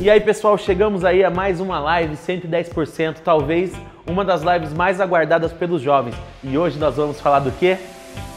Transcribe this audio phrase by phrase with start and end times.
[0.00, 3.72] E aí, pessoal, chegamos aí a mais uma live 110%, talvez
[4.06, 6.14] uma das lives mais aguardadas pelos jovens.
[6.42, 7.76] E hoje nós vamos falar do quê?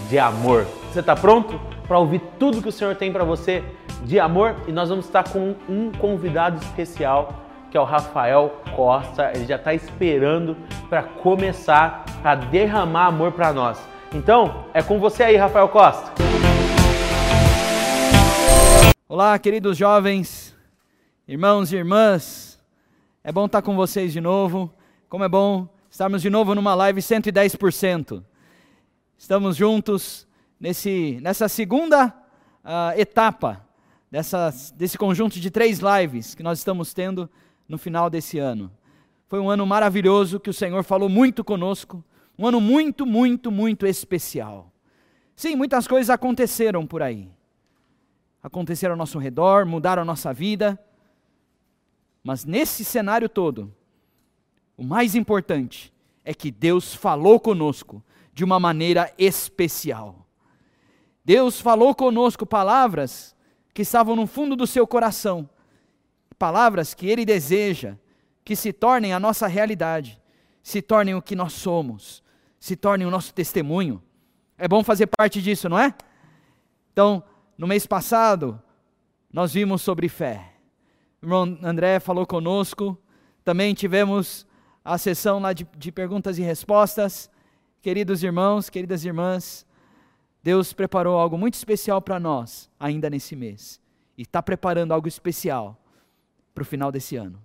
[0.10, 0.66] De amor.
[0.92, 3.64] Você está pronto para ouvir tudo que o Senhor tem para você
[4.04, 4.56] de amor?
[4.68, 7.32] E nós vamos estar com um convidado especial,
[7.70, 9.32] que é o Rafael Costa.
[9.36, 10.58] Ele já está esperando
[10.90, 13.80] para começar a derramar amor para nós.
[14.16, 16.12] Então, é com você aí, Rafael Costa.
[19.08, 20.51] Olá, queridos jovens,
[21.32, 22.60] irmãos e irmãs.
[23.24, 24.70] É bom estar com vocês de novo.
[25.08, 28.22] Como é bom estarmos de novo numa live 110%.
[29.18, 30.28] Estamos juntos
[30.60, 33.66] nesse, nessa segunda uh, etapa
[34.12, 37.30] dessa, desse conjunto de três lives que nós estamos tendo
[37.66, 38.70] no final desse ano.
[39.30, 42.04] Foi um ano maravilhoso que o Senhor falou muito conosco,
[42.38, 44.70] um ano muito, muito, muito especial.
[45.34, 47.32] Sim, muitas coisas aconteceram por aí.
[48.44, 50.78] Aconteceram ao nosso redor, mudaram a nossa vida.
[52.24, 53.74] Mas nesse cenário todo,
[54.78, 60.28] o mais importante é que Deus falou conosco de uma maneira especial.
[61.24, 63.36] Deus falou conosco palavras
[63.74, 65.50] que estavam no fundo do seu coração,
[66.38, 67.96] palavras que Ele deseja
[68.44, 70.20] que se tornem a nossa realidade,
[70.64, 72.24] se tornem o que nós somos,
[72.60, 74.02] se tornem o nosso testemunho.
[74.58, 75.94] É bom fazer parte disso, não é?
[76.92, 77.24] Então,
[77.58, 78.62] no mês passado,
[79.32, 80.51] nós vimos sobre fé.
[81.22, 82.98] Irmão André falou conosco,
[83.44, 84.46] também tivemos
[84.84, 87.30] a sessão lá de, de perguntas e respostas.
[87.80, 89.66] Queridos irmãos, queridas irmãs,
[90.42, 93.80] Deus preparou algo muito especial para nós ainda nesse mês.
[94.18, 95.78] E está preparando algo especial
[96.56, 97.40] para o final desse ano.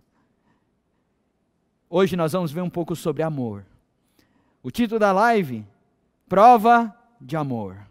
[1.88, 3.64] Hoje nós vamos ver um pouco sobre amor.
[4.62, 5.64] O título da live:
[6.26, 7.86] Prova de Amor.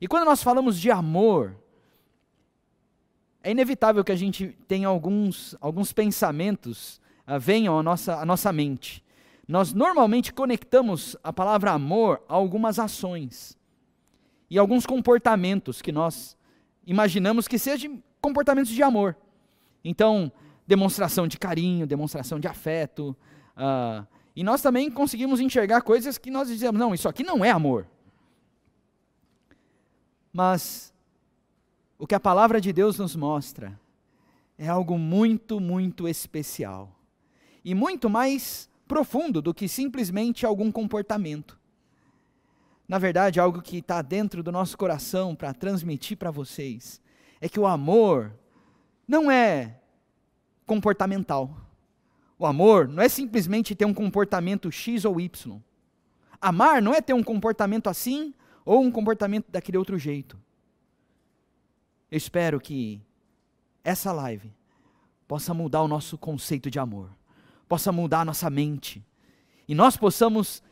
[0.00, 1.56] E quando nós falamos de amor,
[3.42, 8.52] é inevitável que a gente tenha alguns, alguns pensamentos uh, venham à nossa, à nossa
[8.52, 9.04] mente.
[9.46, 13.56] Nós normalmente conectamos a palavra amor a algumas ações
[14.50, 16.36] e alguns comportamentos que nós
[16.86, 19.16] imaginamos que sejam comportamentos de amor.
[19.84, 20.30] Então,
[20.66, 23.16] demonstração de carinho, demonstração de afeto.
[23.56, 27.50] Uh, e nós também conseguimos enxergar coisas que nós dizemos, não, isso aqui não é
[27.50, 27.86] amor.
[30.32, 30.92] Mas
[31.98, 33.78] o que a palavra de Deus nos mostra
[34.56, 36.94] é algo muito, muito especial.
[37.64, 41.58] E muito mais profundo do que simplesmente algum comportamento.
[42.88, 47.00] Na verdade, algo que está dentro do nosso coração para transmitir para vocês
[47.40, 48.32] é que o amor
[49.06, 49.80] não é
[50.66, 51.54] comportamental.
[52.38, 55.60] O amor não é simplesmente ter um comportamento X ou Y.
[56.40, 58.32] Amar não é ter um comportamento assim
[58.64, 60.38] ou um comportamento daquele outro jeito.
[62.10, 63.00] Eu espero que
[63.84, 64.52] essa live
[65.26, 67.10] possa mudar o nosso conceito de amor,
[67.68, 69.04] possa mudar a nossa mente,
[69.68, 70.62] e nós possamos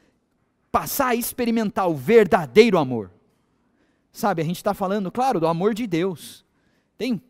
[0.72, 3.10] passar a experimentar o verdadeiro amor.
[4.10, 6.44] Sabe, a gente está falando, claro, do amor de Deus.
[6.96, 7.20] Tem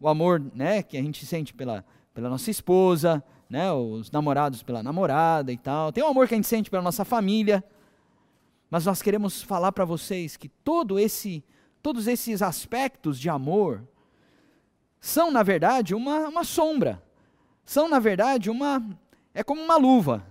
[0.00, 4.82] o amor né, que a gente sente pela, pela nossa esposa, né, os namorados pela
[4.82, 5.92] namorada e tal.
[5.92, 7.62] Tem o amor que a gente sente pela nossa família.
[8.68, 11.44] Mas nós queremos falar para vocês que todo esse,
[11.82, 13.82] todos esses aspectos de amor
[15.00, 17.02] são, na verdade, uma, uma sombra.
[17.64, 18.80] São, na verdade, uma.
[19.34, 20.24] É como uma luva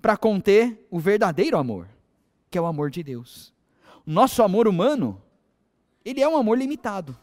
[0.00, 1.88] para conter o verdadeiro amor,
[2.50, 3.52] que é o amor de Deus.
[4.04, 5.22] O nosso amor humano,
[6.04, 7.16] ele é um amor limitado.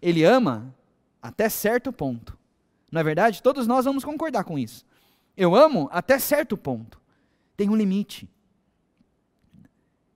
[0.00, 0.74] Ele ama
[1.20, 2.38] até certo ponto.
[2.90, 3.42] É verdade?
[3.42, 4.86] Todos nós vamos concordar com isso.
[5.36, 6.98] Eu amo até certo ponto.
[7.56, 8.26] Tem um limite.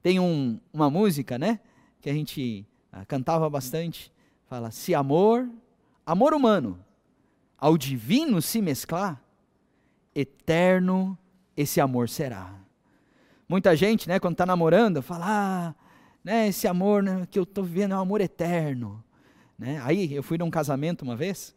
[0.02, 1.60] Tem um, uma música, né?
[2.02, 4.12] Que a gente ah, cantava bastante.
[4.46, 5.48] Fala: se amor,
[6.04, 6.78] amor humano,
[7.56, 9.22] ao divino se mesclar,
[10.14, 11.16] eterno
[11.56, 12.54] esse amor será.
[13.48, 15.74] Muita gente, né, quando está namorando, fala: ah,
[16.22, 19.02] né, esse amor né, que eu estou vivendo é um amor eterno.
[19.58, 19.80] Né?
[19.84, 21.54] Aí eu fui num casamento uma vez,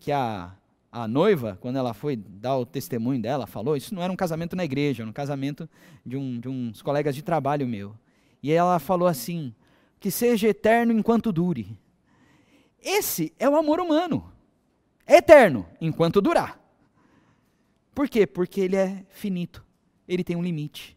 [0.00, 0.52] que a,
[0.90, 4.56] a noiva, quando ela foi dar o testemunho dela, falou, isso não era um casamento
[4.56, 5.68] na igreja, era um casamento
[6.04, 7.94] de, um, de uns colegas de trabalho meu.
[8.44, 9.54] E ela falou assim,
[9.98, 11.78] que seja eterno enquanto dure.
[12.78, 14.30] Esse é o amor humano.
[15.06, 16.60] É eterno enquanto durar.
[17.94, 18.26] Por quê?
[18.26, 19.64] Porque ele é finito.
[20.06, 20.94] Ele tem um limite.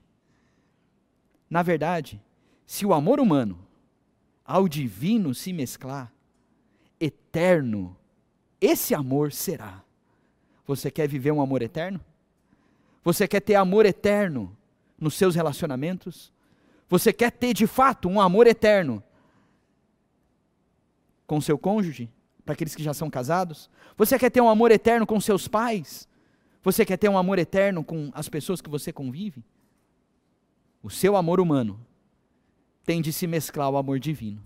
[1.50, 2.22] Na verdade,
[2.66, 3.58] se o amor humano
[4.44, 6.12] ao divino se mesclar,
[7.00, 7.96] eterno,
[8.60, 9.86] esse amor será.
[10.66, 12.02] Você quer viver um amor eterno?
[13.06, 14.54] Você quer ter amor eterno
[15.00, 16.36] nos seus relacionamentos?
[16.90, 19.04] Você quer ter de fato um amor eterno
[21.26, 22.10] com seu cônjuge?
[22.48, 23.70] para aqueles que já são casados?
[23.98, 26.08] Você quer ter um amor eterno com seus pais?
[26.64, 29.44] Você quer ter um amor eterno com as pessoas que você convive?
[30.82, 31.78] O seu amor humano
[32.86, 34.42] tem de se mesclar ao amor divino.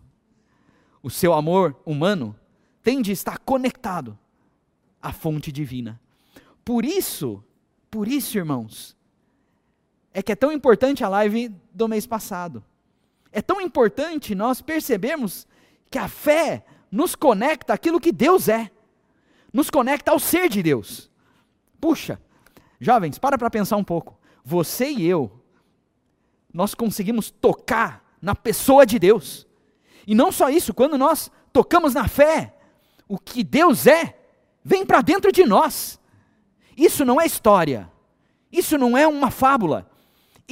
[1.03, 2.35] O seu amor humano
[2.81, 4.17] tem de estar conectado
[4.99, 6.01] à fonte divina.
[6.65, 7.43] Por isso,
[7.89, 8.97] por isso, irmãos,
[10.13, 12.63] é que é tão importante a live do mês passado.
[13.31, 15.47] É tão importante nós percebermos
[15.89, 18.69] que a fé nos conecta àquilo que Deus é,
[19.53, 21.09] nos conecta ao ser de Deus.
[21.79, 22.19] Puxa,
[22.79, 24.19] jovens, para para pensar um pouco.
[24.43, 25.31] Você e eu,
[26.53, 29.47] nós conseguimos tocar na pessoa de Deus.
[30.05, 32.55] E não só isso, quando nós tocamos na fé,
[33.07, 34.17] o que Deus é,
[34.63, 35.99] vem para dentro de nós.
[36.75, 37.91] Isso não é história,
[38.51, 39.90] isso não é uma fábula,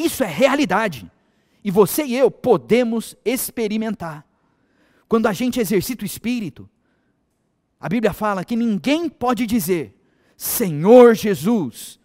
[0.06, 1.10] isso é realidade.
[1.63, 4.25] E você e eu podemos experimentar.
[5.07, 6.69] Quando a gente exercita o espírito,
[7.80, 9.96] a Bíblia fala que ninguém pode dizer
[10.38, 12.00] Senhor Jesus,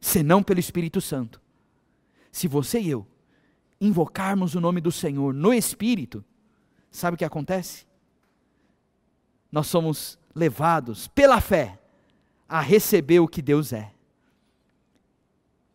[0.00, 1.40] senão pelo Espírito Santo.
[2.30, 3.06] Se você e eu
[3.80, 6.24] invocarmos o nome do Senhor no espírito,
[6.90, 7.86] sabe o que acontece?
[9.50, 11.80] Nós somos levados pela fé
[12.48, 13.92] a receber o que Deus é.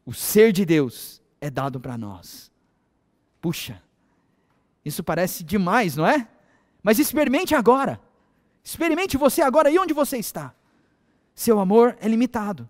[0.06, 2.52] O ser de Deus é dado para nós.
[3.40, 3.80] Puxa,
[4.84, 6.28] isso parece demais, não é?
[6.82, 8.02] Mas experimente agora.
[8.64, 10.56] Experimente você agora e onde você está.
[11.36, 12.68] Seu amor é limitado.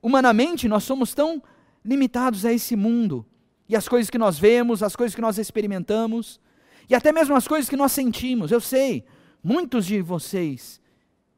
[0.00, 1.42] Humanamente, nós somos tão
[1.84, 3.26] limitados a esse mundo
[3.68, 6.40] e as coisas que nós vemos, as coisas que nós experimentamos
[6.88, 8.52] e até mesmo as coisas que nós sentimos.
[8.52, 9.04] Eu sei,
[9.42, 10.80] muitos de vocês,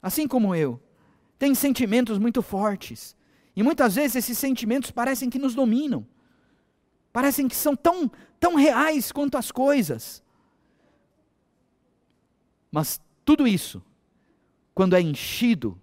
[0.03, 0.79] assim como eu,
[1.39, 3.17] têm sentimentos muito fortes
[3.61, 6.07] e muitas vezes esses sentimentos parecem que nos dominam.
[7.13, 10.23] Parecem que são tão, tão reais quanto as coisas.
[12.73, 13.83] Mas tudo isso,
[14.75, 15.79] quando é enchido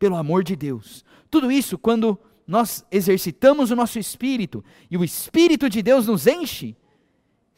[0.00, 5.70] pelo amor de Deus, tudo isso quando nós exercitamos o nosso espírito e o Espírito
[5.70, 6.74] de Deus nos enche,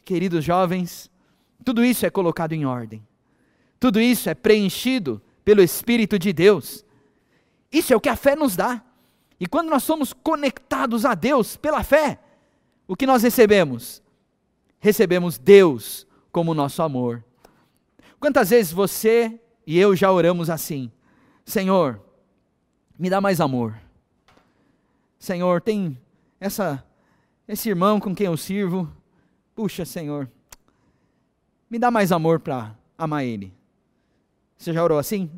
[0.03, 1.09] queridos jovens,
[1.63, 3.03] tudo isso é colocado em ordem.
[3.79, 6.85] Tudo isso é preenchido pelo Espírito de Deus.
[7.71, 8.85] Isso é o que a fé nos dá.
[9.39, 12.19] E quando nós somos conectados a Deus pela fé,
[12.87, 14.01] o que nós recebemos?
[14.79, 17.23] Recebemos Deus como nosso amor.
[18.19, 20.91] Quantas vezes você e eu já oramos assim:
[21.43, 22.01] Senhor,
[22.97, 23.77] me dá mais amor.
[25.17, 25.99] Senhor, tem
[26.39, 26.83] essa
[27.47, 28.91] esse irmão com quem eu sirvo.
[29.55, 30.29] Puxa, Senhor,
[31.69, 33.53] me dá mais amor para amar ele.
[34.57, 35.29] Você já orou assim?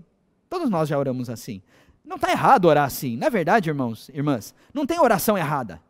[0.49, 1.61] Todos nós já oramos assim.
[2.07, 3.17] Não está errado orar assim.
[3.17, 5.81] Na é verdade, irmãos, irmãs, não tem oração errada.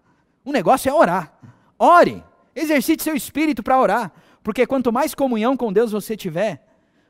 [0.43, 1.31] O negócio é orar.
[1.77, 2.23] Ore.
[2.55, 4.11] Exercite seu espírito para orar.
[4.41, 6.65] Porque quanto mais comunhão com Deus você tiver,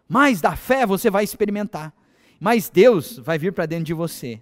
[0.09, 1.93] mais da fé você vai experimentar.
[2.37, 4.41] Mais Deus vai vir para dentro de você.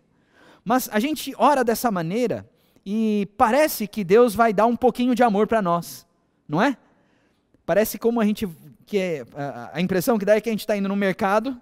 [0.64, 2.50] Mas a gente ora dessa maneira
[2.84, 6.08] e parece que Deus vai dar um pouquinho de amor para nós,
[6.48, 6.76] não é?
[7.68, 8.50] Parece como a gente
[8.88, 11.60] que é, a, a impressão que dá é que a gente está indo no mercado,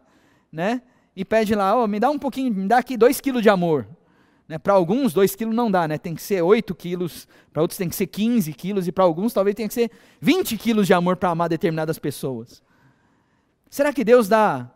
[0.49, 0.81] né?
[1.15, 3.87] E pede lá, oh, me dá um pouquinho, me dá aqui dois quilos de amor.
[4.47, 5.97] Né, para alguns, dois quilos não dá, né?
[5.97, 9.31] tem que ser oito quilos, para outros tem que ser 15 quilos, e para alguns
[9.31, 9.89] talvez tenha que ser
[10.19, 12.61] 20 quilos de amor para amar determinadas pessoas.
[13.69, 14.69] Será que Deus dá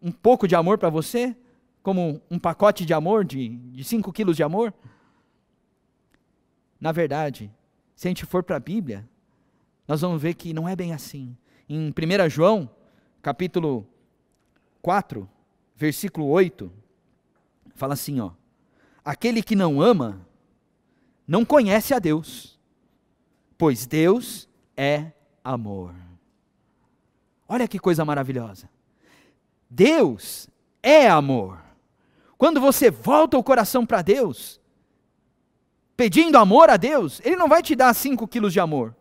[0.00, 1.36] um pouco de amor para você?
[1.82, 4.72] Como um pacote de amor, de, de 5 quilos de amor?
[6.80, 7.50] Na verdade,
[7.94, 9.08] se a gente for para a Bíblia,
[9.88, 11.36] nós vamos ver que não é bem assim.
[11.68, 12.70] Em 1 João,
[13.20, 13.86] capítulo
[14.80, 15.28] 4,
[15.76, 16.72] versículo 8,
[17.74, 18.30] fala assim, ó:
[19.04, 20.26] Aquele que não ama
[21.28, 22.58] não conhece a Deus,
[23.58, 25.12] pois Deus é
[25.44, 25.94] amor.
[27.48, 28.68] Olha que coisa maravilhosa.
[29.70, 30.48] Deus
[30.82, 31.62] é amor.
[32.38, 34.60] Quando você volta o coração para Deus,
[35.96, 38.94] pedindo amor a Deus, Ele não vai te dar 5 quilos de amor.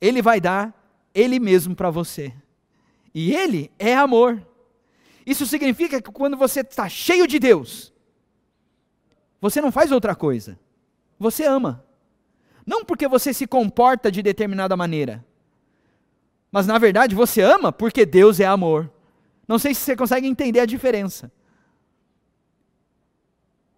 [0.00, 0.74] Ele vai dar
[1.14, 2.34] Ele mesmo para você.
[3.14, 4.44] E Ele é amor.
[5.24, 7.92] Isso significa que quando você está cheio de Deus,
[9.40, 10.58] você não faz outra coisa.
[11.18, 11.84] Você ama.
[12.66, 15.24] Não porque você se comporta de determinada maneira,
[16.50, 18.90] mas na verdade você ama porque Deus é amor.
[19.48, 21.32] Não sei se você consegue entender a diferença.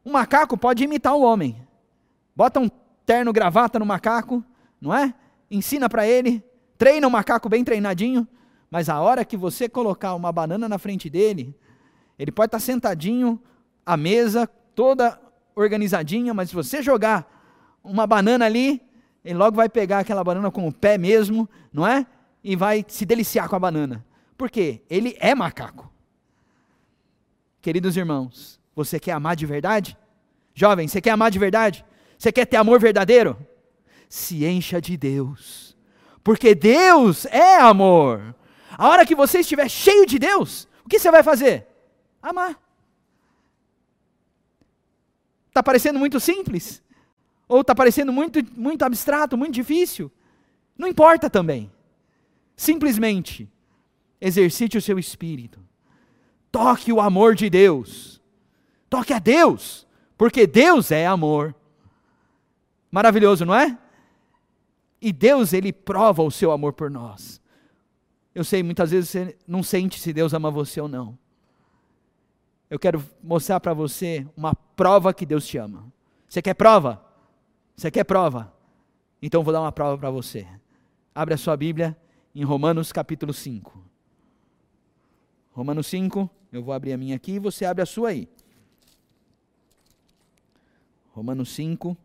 [0.05, 1.67] Um macaco pode imitar o homem.
[2.37, 2.69] Bota um
[3.07, 4.45] terno gravata no macaco,
[4.81, 5.15] não é?
[5.51, 6.45] Ensina para ele,
[6.77, 8.27] treina o macaco bem treinadinho,
[8.75, 11.57] mas a hora que você colocar uma banana na frente dele,
[12.19, 13.41] ele pode estar sentadinho
[13.87, 15.17] à mesa, toda
[15.55, 18.83] organizadinha, mas se você jogar uma banana ali,
[19.25, 22.05] ele logo vai pegar aquela banana com o pé mesmo, não é?
[22.43, 24.05] E vai se deliciar com a banana.
[24.37, 25.89] Porque ele é macaco.
[27.63, 29.97] Queridos irmãos, você quer amar de verdade?
[30.53, 31.85] Jovem, você quer amar de verdade?
[32.19, 33.39] Você quer ter amor verdadeiro?
[34.09, 35.77] Se encha de Deus.
[36.25, 38.35] Porque Deus é amor.
[38.77, 41.67] A hora que você estiver cheio de Deus, o que você vai fazer?
[42.23, 42.59] Amar.
[45.49, 46.83] Está parecendo muito simples?
[47.47, 50.11] Ou está parecendo muito, muito abstrato, muito difícil?
[50.77, 51.71] Não importa também.
[52.57, 53.49] Simplesmente
[54.21, 55.61] exercite o seu espírito.
[56.51, 58.21] Toque o amor de Deus.
[58.89, 61.55] Toque a Deus, porque Deus é amor.
[62.91, 63.77] Maravilhoso, não é?
[65.01, 67.41] E Deus, ele prova o seu amor por nós.
[68.35, 71.17] Eu sei, muitas vezes você não sente se Deus ama você ou não.
[72.69, 75.93] Eu quero mostrar para você uma prova que Deus te ama.
[76.29, 77.05] Você quer prova?
[77.77, 78.53] Você quer prova?
[79.23, 80.47] Então vou dar uma prova para você.
[81.15, 81.97] Abre a sua Bíblia
[82.35, 83.85] em Romanos capítulo 5.
[85.53, 88.29] Romanos 5, eu vou abrir a minha aqui e você abre a sua aí.
[91.13, 91.97] Romanos 5,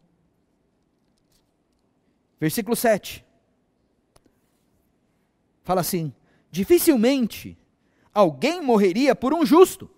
[2.40, 3.26] versículo 7.
[5.64, 6.14] Fala assim:
[6.52, 7.58] dificilmente
[8.14, 9.90] alguém morreria por um justo,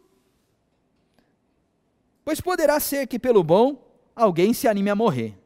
[2.23, 5.37] pois poderá ser que pelo bom alguém se anime a morrer.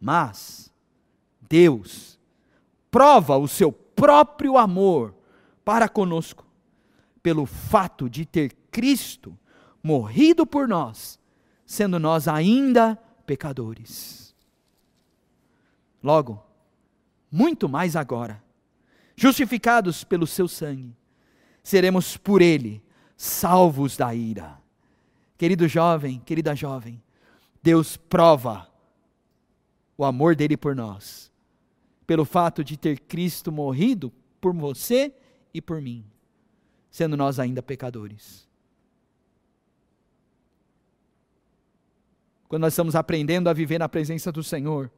[0.00, 0.72] Mas
[1.40, 2.18] Deus
[2.90, 5.14] prova o seu próprio amor
[5.64, 6.46] para conosco,
[7.22, 9.36] pelo fato de ter Cristo
[9.82, 11.18] morrido por nós,
[11.64, 14.34] sendo nós ainda pecadores.
[16.02, 16.44] Logo,
[17.30, 18.42] muito mais agora,
[19.16, 20.94] justificados pelo seu sangue,
[21.62, 22.82] seremos por ele
[23.16, 24.58] salvos da ira.
[25.38, 27.02] Querido jovem, querida jovem,
[27.62, 28.70] Deus prova
[29.96, 31.32] o amor dele por nós,
[32.06, 35.12] pelo fato de ter Cristo morrido por você
[35.52, 36.04] e por mim,
[36.90, 38.46] sendo nós ainda pecadores.
[42.48, 44.90] Quando nós estamos aprendendo a viver na presença do Senhor,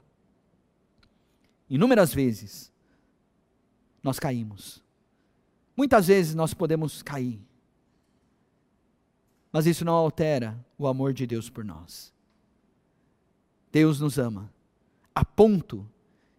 [1.70, 2.70] inúmeras vezes
[4.08, 4.82] nós caímos.
[5.76, 7.40] Muitas vezes nós podemos cair.
[9.52, 12.12] Mas isso não altera o amor de Deus por nós.
[13.70, 14.50] Deus nos ama
[15.14, 15.88] a ponto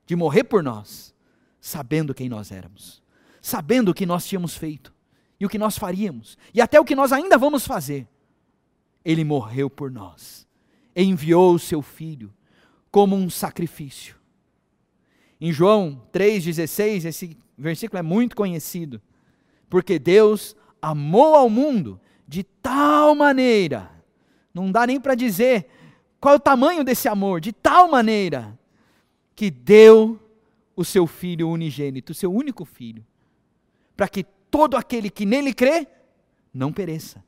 [0.05, 1.13] de morrer por nós,
[1.61, 3.03] sabendo quem nós éramos,
[3.41, 4.93] sabendo o que nós tínhamos feito
[5.39, 8.07] e o que nós faríamos, e até o que nós ainda vamos fazer.
[9.05, 10.47] Ele morreu por nós,
[10.95, 12.33] enviou o seu filho
[12.89, 14.18] como um sacrifício.
[15.39, 19.01] Em João 3,16, esse versículo é muito conhecido,
[19.69, 23.89] porque Deus amou ao mundo de tal maneira,
[24.53, 25.67] não dá nem para dizer
[26.19, 28.57] qual é o tamanho desse amor, de tal maneira,
[29.35, 30.19] que deu
[30.75, 33.05] o seu filho unigênito, o seu único filho,
[33.95, 35.87] para que todo aquele que nele crê
[36.53, 37.23] não pereça,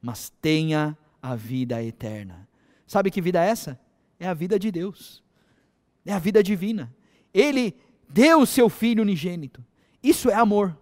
[0.00, 2.48] mas tenha a vida eterna.
[2.86, 3.80] Sabe que vida é essa?
[4.18, 5.22] É a vida de Deus.
[6.04, 6.94] É a vida divina.
[7.34, 7.74] Ele
[8.08, 9.62] deu o seu filho unigênito.
[10.00, 10.78] Isso é amor.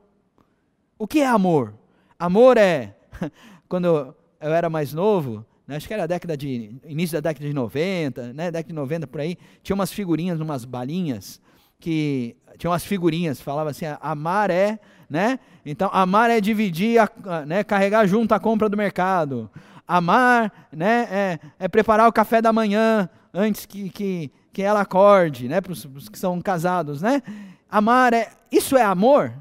[0.99, 1.75] O que é amor?
[2.19, 2.95] Amor é
[3.69, 4.15] quando eu
[4.53, 8.33] era mais novo, né, acho que era a década de, início da década de 90,
[8.33, 11.41] né, década de 90 por aí, tinha umas figurinhas, umas balinhas,
[11.81, 14.79] que tinha umas figurinhas, falava assim, amar é,
[15.09, 19.51] né, então amar é dividir, a, né, carregar junto a compra do mercado,
[19.87, 25.49] amar, né, é, é preparar o café da manhã antes que, que, que ela acorde,
[25.49, 27.23] né, para os que são casados, né,
[27.71, 29.33] amar é, isso é amor?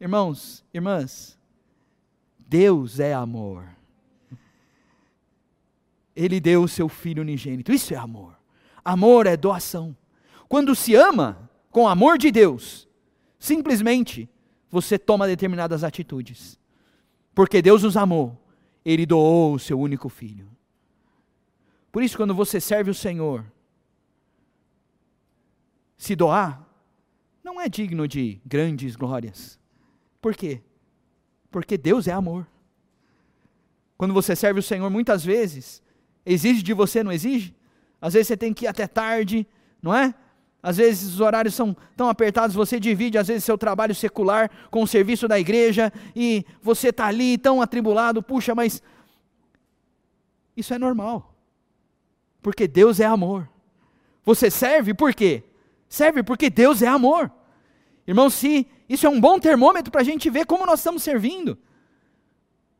[0.00, 1.38] Irmãos, irmãs,
[2.38, 3.68] Deus é amor.
[6.14, 7.72] Ele deu o seu filho unigênito.
[7.72, 8.34] Isso é amor.
[8.84, 9.94] Amor é doação.
[10.48, 12.88] Quando se ama com amor de Deus,
[13.38, 14.28] simplesmente
[14.70, 16.58] você toma determinadas atitudes.
[17.34, 18.40] Porque Deus nos amou,
[18.84, 20.48] Ele doou o seu único filho.
[21.92, 23.44] Por isso, quando você serve o Senhor,
[25.96, 26.66] se doar,
[27.42, 29.58] não é digno de grandes glórias.
[30.20, 30.60] Por quê?
[31.50, 32.46] Porque Deus é amor.
[33.96, 35.82] Quando você serve o Senhor, muitas vezes,
[36.26, 37.54] Exige de você, não exige?
[38.02, 39.46] Às vezes você tem que ir até tarde,
[39.80, 40.12] não é?
[40.60, 44.82] Às vezes os horários são tão apertados, você divide às vezes seu trabalho secular com
[44.82, 48.82] o serviço da igreja e você está ali tão atribulado, puxa, mas
[50.56, 51.32] isso é normal.
[52.42, 53.48] Porque Deus é amor.
[54.24, 55.44] Você serve por quê?
[55.88, 57.30] Serve porque Deus é amor.
[58.06, 61.58] Irmão, se isso é um bom termômetro para a gente ver como nós estamos servindo.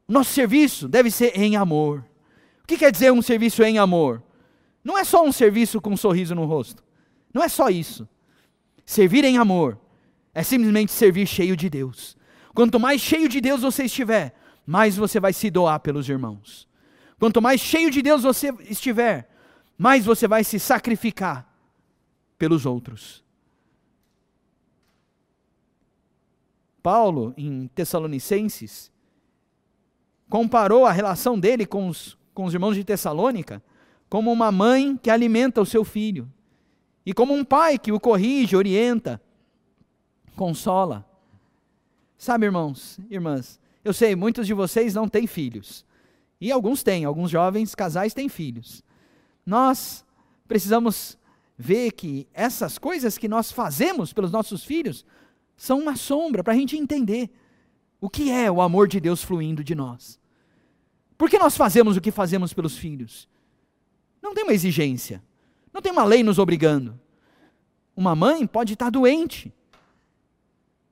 [0.07, 2.05] Nosso serviço deve ser em amor.
[2.63, 4.23] O que quer dizer um serviço em amor?
[4.85, 6.83] Não é só um serviço com um sorriso no rosto.
[7.35, 8.09] Não é só isso.
[8.85, 9.79] Servir em amor
[10.33, 12.17] é simplesmente servir cheio de Deus,
[12.57, 14.35] Quanto mais cheio de Deus você estiver,
[14.65, 16.67] mais você vai se doar pelos irmãos.
[17.19, 19.29] Quanto mais cheio de Deus você estiver,
[19.77, 21.47] mais você vai se sacrificar
[22.39, 23.25] pelos outros.
[26.83, 28.93] Paulo, em Tessalonicenses,
[30.29, 33.63] comparou a relação dele com os, com os irmãos de Tessalônica
[34.09, 36.31] como uma mãe que alimenta o seu filho,
[37.05, 39.21] e como um pai que o corrige, orienta,
[40.35, 41.05] consola.
[42.17, 45.85] Sabe, irmãos, irmãs, eu sei, muitos de vocês não têm filhos,
[46.41, 48.83] e alguns têm, alguns jovens casais têm filhos.
[49.45, 50.05] Nós
[50.47, 51.19] precisamos
[51.57, 55.05] ver que essas coisas que nós fazemos pelos nossos filhos
[55.57, 57.31] são uma sombra para a gente entender
[58.01, 60.21] o que é o amor de Deus fluindo de nós.
[61.17, 63.29] Por que nós fazemos o que fazemos pelos filhos?
[64.23, 65.23] Não tem uma exigência,
[65.73, 67.01] não tem uma lei nos obrigando.
[67.97, 69.53] Uma mãe pode estar doente,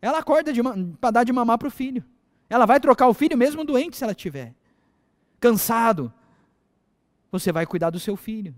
[0.05, 0.53] ela acorda
[1.01, 2.05] para dar de mamar para o filho.
[2.51, 4.55] Ela vai trocar o filho mesmo doente se ela tiver.
[5.41, 6.13] Cansado.
[7.33, 8.55] Você vai cuidar do seu filho.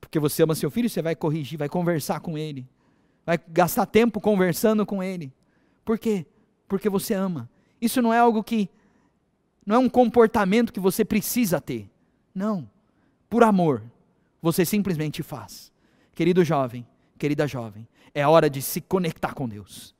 [0.00, 2.66] Porque você ama seu filho, você vai corrigir, vai conversar com ele
[3.24, 5.32] vai gastar tempo conversando com ele.
[5.84, 6.26] Por quê?
[6.68, 7.48] Porque você ama.
[7.80, 8.68] Isso não é algo que
[9.64, 11.88] não é um comportamento que você precisa ter.
[12.34, 12.68] Não.
[13.28, 13.82] Por amor,
[14.40, 15.72] você simplesmente faz.
[16.14, 16.86] Querido jovem,
[17.18, 19.94] querida jovem, é hora de se conectar com Deus.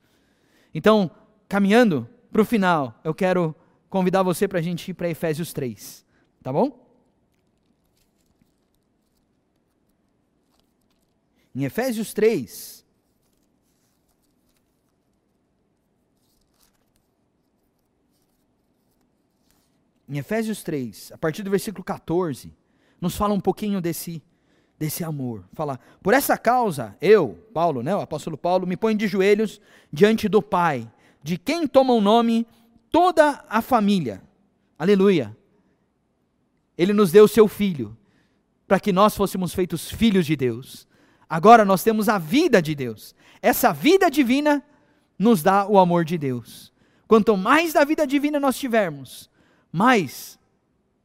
[0.74, 1.10] Então,
[1.48, 3.54] caminhando para o final, eu quero
[3.88, 6.04] convidar você para a gente ir para Efésios 3.
[6.42, 6.78] Tá bom?
[11.54, 12.82] Em Efésios 3,
[20.08, 22.54] em Efésios 3, a partir do versículo 14,
[23.00, 24.22] nos fala um pouquinho desse,
[24.78, 25.44] desse amor.
[25.52, 29.60] Fala, por essa causa, eu, Paulo, né, o apóstolo Paulo, me ponho de joelhos
[29.92, 30.90] diante do Pai,
[31.22, 32.46] de quem toma o nome
[32.90, 34.22] toda a família.
[34.78, 35.36] Aleluia.
[36.76, 37.96] Ele nos deu o seu filho,
[38.66, 40.86] para que nós fôssemos feitos filhos de Deus.
[41.32, 43.14] Agora nós temos a vida de Deus.
[43.40, 44.62] Essa vida divina
[45.18, 46.70] nos dá o amor de Deus.
[47.08, 49.30] Quanto mais da vida divina nós tivermos,
[49.72, 50.38] mais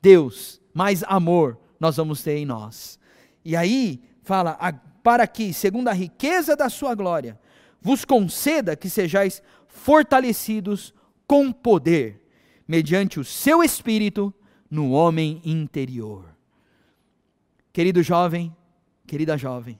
[0.01, 2.99] Deus, mais amor nós vamos ter em nós.
[3.45, 4.59] E aí fala,
[5.01, 7.39] para que, segundo a riqueza da sua glória,
[7.81, 10.93] vos conceda que sejais fortalecidos
[11.25, 12.21] com poder,
[12.67, 14.33] mediante o seu espírito
[14.69, 16.25] no homem interior.
[17.71, 18.53] Querido jovem,
[19.05, 19.79] querida jovem,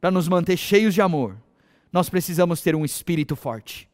[0.00, 1.36] para nos manter cheios de amor,
[1.92, 3.88] nós precisamos ter um espírito forte.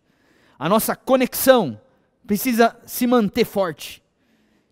[0.58, 1.80] A nossa conexão
[2.26, 4.02] precisa se manter forte,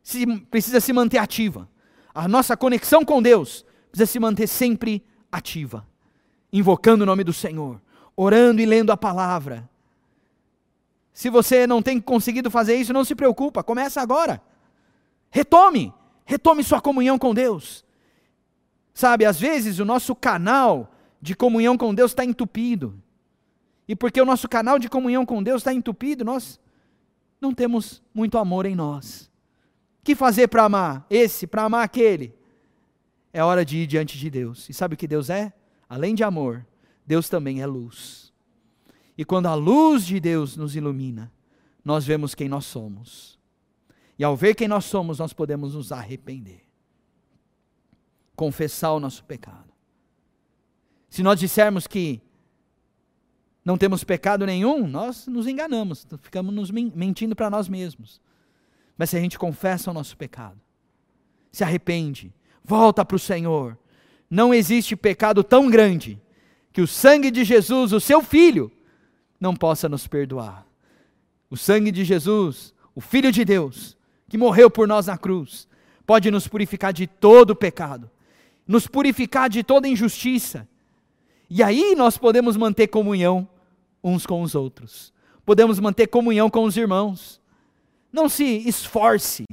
[0.02, 1.68] se, precisa se manter ativa.
[2.14, 5.86] A nossa conexão com Deus precisa se manter sempre ativa,
[6.52, 7.80] invocando o nome do Senhor,
[8.16, 9.68] orando e lendo a palavra.
[11.12, 14.40] Se você não tem conseguido fazer isso, não se preocupa, começa agora.
[15.30, 15.92] Retome,
[16.24, 17.84] retome sua comunhão com Deus.
[18.92, 20.93] Sabe, às vezes o nosso canal
[21.24, 23.02] de comunhão com Deus está entupido.
[23.88, 26.60] E porque o nosso canal de comunhão com Deus está entupido, nós
[27.40, 29.30] não temos muito amor em nós.
[30.02, 32.34] O que fazer para amar esse, para amar aquele?
[33.32, 34.68] É hora de ir diante de Deus.
[34.68, 35.50] E sabe o que Deus é?
[35.88, 36.64] Além de amor,
[37.06, 38.30] Deus também é luz.
[39.16, 41.32] E quando a luz de Deus nos ilumina,
[41.82, 43.38] nós vemos quem nós somos.
[44.18, 46.66] E ao ver quem nós somos, nós podemos nos arrepender.
[48.36, 49.63] Confessar o nosso pecado.
[51.14, 52.20] Se nós dissermos que
[53.64, 58.20] não temos pecado nenhum, nós nos enganamos, ficamos nos mentindo para nós mesmos.
[58.98, 60.60] Mas se a gente confessa o nosso pecado,
[61.52, 63.78] se arrepende, volta para o Senhor,
[64.28, 66.20] não existe pecado tão grande
[66.72, 68.72] que o sangue de Jesus, o seu Filho,
[69.38, 70.66] não possa nos perdoar.
[71.48, 73.96] O sangue de Jesus, o Filho de Deus,
[74.28, 75.68] que morreu por nós na cruz,
[76.04, 78.10] pode nos purificar de todo pecado,
[78.66, 80.66] nos purificar de toda injustiça.
[81.56, 83.48] E aí nós podemos manter comunhão
[84.02, 85.12] uns com os outros.
[85.46, 87.40] Podemos manter comunhão com os irmãos.
[88.12, 89.44] Não se esforce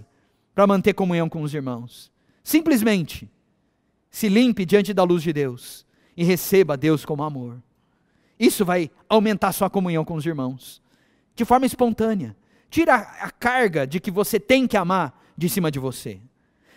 [0.56, 2.12] para manter comunhão com os irmãos.
[2.44, 3.30] Simplesmente
[4.10, 5.86] se limpe diante da luz de Deus
[6.18, 7.62] e receba Deus como amor.
[8.40, 10.82] Isso vai aumentar sua comunhão com os irmãos
[11.36, 12.36] de forma espontânea.
[12.72, 16.20] Tira a carga de que você tem que amar de cima de você.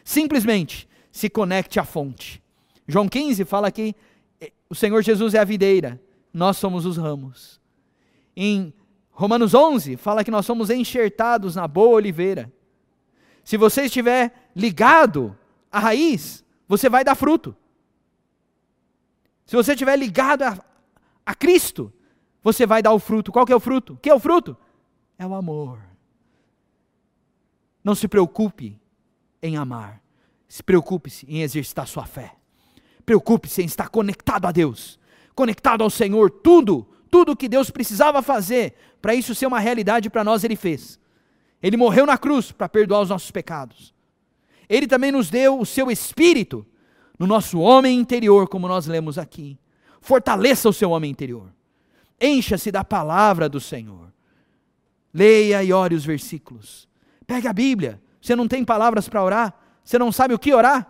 [0.05, 2.43] Simplesmente se conecte à fonte.
[2.87, 3.97] João 15 fala que
[4.75, 7.61] o Senhor Jesus é a videira, nós somos os ramos.
[8.37, 8.75] Em
[9.13, 12.53] Romanos 11, fala que nós somos enxertados na boa oliveira.
[13.45, 15.39] Se você estiver ligado
[15.71, 17.57] à raiz, você vai dar fruto.
[19.47, 20.59] Se você estiver ligado a,
[21.25, 21.93] a Cristo,
[22.43, 23.31] você vai dar o fruto.
[23.31, 23.93] Qual que é o fruto?
[23.93, 24.57] O que é o fruto?
[25.17, 25.79] É o amor.
[27.85, 28.77] Não se preocupe
[29.41, 30.03] em amar.
[30.49, 32.35] Se preocupe-se em exercitar sua fé.
[33.05, 34.99] Preocupe-se em estar conectado a Deus,
[35.35, 36.31] conectado ao Senhor.
[36.31, 40.99] Tudo, tudo que Deus precisava fazer para isso ser uma realidade para nós, Ele fez.
[41.63, 43.95] Ele morreu na cruz para perdoar os nossos pecados.
[44.69, 46.67] Ele também nos deu o seu Espírito
[47.19, 49.59] no nosso homem interior, como nós lemos aqui.
[50.01, 51.53] Fortaleça o seu homem interior.
[52.21, 54.13] Encha-se da palavra do Senhor.
[55.13, 56.89] Leia e ore os versículos.
[57.27, 58.03] Pegue a Bíblia.
[58.21, 59.55] Você não tem palavras para orar?
[59.85, 60.87] Você não sabe o que orar?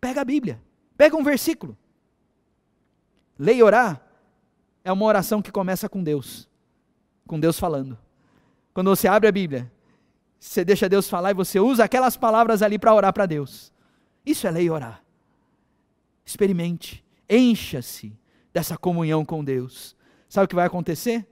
[0.00, 0.60] Pega a Bíblia.
[0.96, 1.76] Pega um versículo.
[3.38, 4.02] Leia e orar
[4.82, 6.48] é uma oração que começa com Deus.
[7.26, 7.98] Com Deus falando.
[8.72, 9.70] Quando você abre a Bíblia,
[10.38, 13.72] você deixa Deus falar e você usa aquelas palavras ali para orar para Deus.
[14.24, 15.02] Isso é ler e orar.
[16.24, 17.04] Experimente.
[17.28, 18.16] Encha-se
[18.52, 19.96] dessa comunhão com Deus.
[20.28, 21.26] Sabe o que vai acontecer?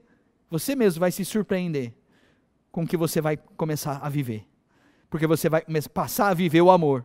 [0.51, 1.95] Você mesmo vai se surpreender
[2.71, 4.47] com o que você vai começar a viver.
[5.09, 7.05] Porque você vai passar a viver o amor.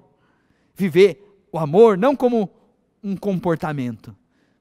[0.75, 2.51] Viver o amor não como
[3.03, 4.15] um comportamento,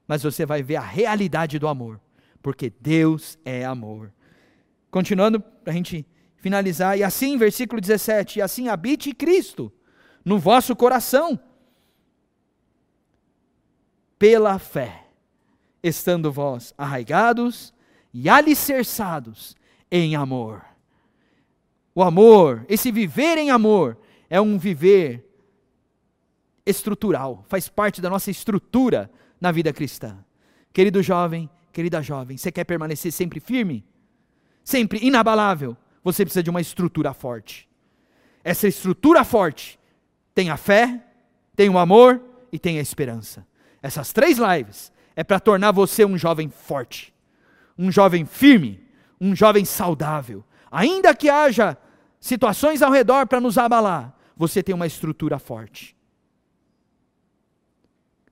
[0.07, 1.99] mas você vai ver a realidade do amor.
[2.41, 4.13] Porque Deus é amor.
[4.89, 6.05] Continuando, para a gente
[6.37, 9.71] finalizar, e assim, versículo 17: e assim habite Cristo
[10.23, 11.39] no vosso coração,
[14.17, 15.05] pela fé
[15.81, 17.73] estando vós arraigados
[18.13, 19.55] e alicerçados
[19.89, 20.65] em amor.
[21.95, 23.97] O amor, esse viver em amor,
[24.29, 25.28] é um viver
[26.69, 30.17] estrutural, faz parte da nossa estrutura na vida cristã.
[30.71, 33.85] Querido jovem, querida jovem, você quer permanecer sempre firme?
[34.63, 35.75] Sempre inabalável?
[36.03, 37.67] Você precisa de uma estrutura forte.
[38.43, 39.79] Essa estrutura forte
[40.33, 41.03] tem a fé,
[41.55, 43.45] tem o amor e tem a esperança.
[43.81, 47.13] Essas três lives é para tornar você um jovem forte,
[47.77, 48.81] um jovem firme,
[49.19, 50.43] um jovem saudável.
[50.71, 51.77] Ainda que haja
[52.19, 55.98] situações ao redor para nos abalar, você tem uma estrutura forte.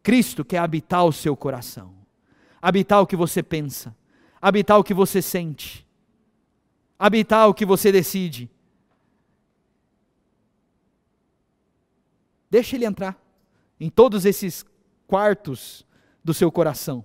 [0.08, 1.94] Cristo quer habitar o seu coração,
[2.62, 3.94] habitar o que você pensa,
[4.42, 5.86] habitar o que você sente,
[6.98, 8.50] habitar o que você decide.
[12.50, 13.22] Deixa ele entrar
[13.78, 14.66] em todos esses
[15.06, 15.86] quartos
[16.24, 17.04] do seu coração.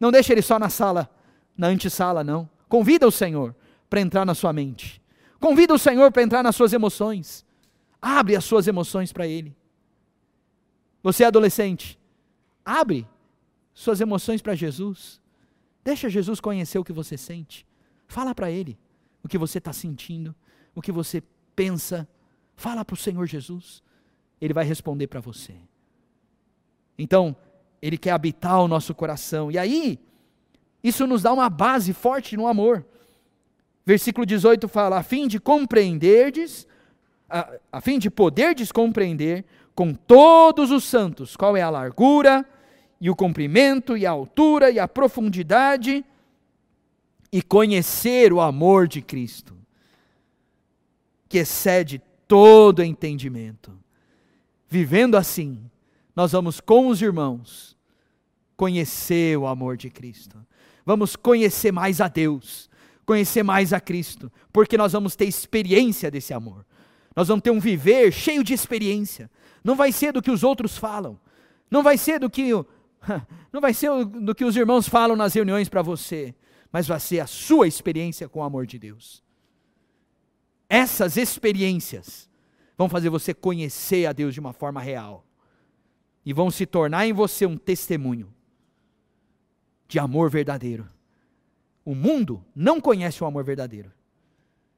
[0.00, 1.08] Não deixe ele só na sala,
[1.56, 2.50] na antessala, não.
[2.68, 3.54] Convida o Senhor
[3.88, 5.00] para entrar na sua mente.
[5.38, 7.46] Convida o Senhor para entrar nas suas emoções.
[8.02, 9.56] Abre as suas emoções para Ele.
[11.04, 11.99] Você é adolescente,
[12.78, 13.06] abre
[13.74, 15.20] suas emoções para Jesus.
[15.82, 17.66] Deixa Jesus conhecer o que você sente.
[18.06, 18.78] Fala para Ele
[19.22, 20.34] o que você está sentindo,
[20.74, 21.22] o que você
[21.56, 22.08] pensa.
[22.56, 23.82] Fala para o Senhor Jesus.
[24.40, 25.54] Ele vai responder para você.
[26.98, 27.34] Então,
[27.80, 29.50] ele quer habitar o nosso coração.
[29.50, 29.98] E aí,
[30.82, 32.84] isso nos dá uma base forte no amor.
[33.84, 36.66] Versículo 18 fala: a fim de compreenderdes,
[37.28, 42.46] a, a fim de poderdes compreender com todos os santos qual é a largura,
[43.00, 46.04] e o comprimento, e a altura, e a profundidade,
[47.32, 49.56] e conhecer o amor de Cristo,
[51.28, 53.72] que excede todo entendimento.
[54.68, 55.58] Vivendo assim,
[56.14, 57.76] nós vamos com os irmãos
[58.56, 60.36] conhecer o amor de Cristo.
[60.84, 62.68] Vamos conhecer mais a Deus,
[63.06, 66.66] conhecer mais a Cristo, porque nós vamos ter experiência desse amor.
[67.16, 69.30] Nós vamos ter um viver cheio de experiência.
[69.64, 71.18] Não vai ser do que os outros falam.
[71.70, 72.52] Não vai ser do que
[73.52, 76.34] não vai ser do que os irmãos falam nas reuniões para você,
[76.72, 79.22] mas vai ser a sua experiência com o amor de Deus.
[80.68, 82.28] Essas experiências
[82.76, 85.26] vão fazer você conhecer a Deus de uma forma real
[86.24, 88.32] e vão se tornar em você um testemunho
[89.88, 90.88] de amor verdadeiro.
[91.84, 93.90] O mundo não conhece o amor verdadeiro.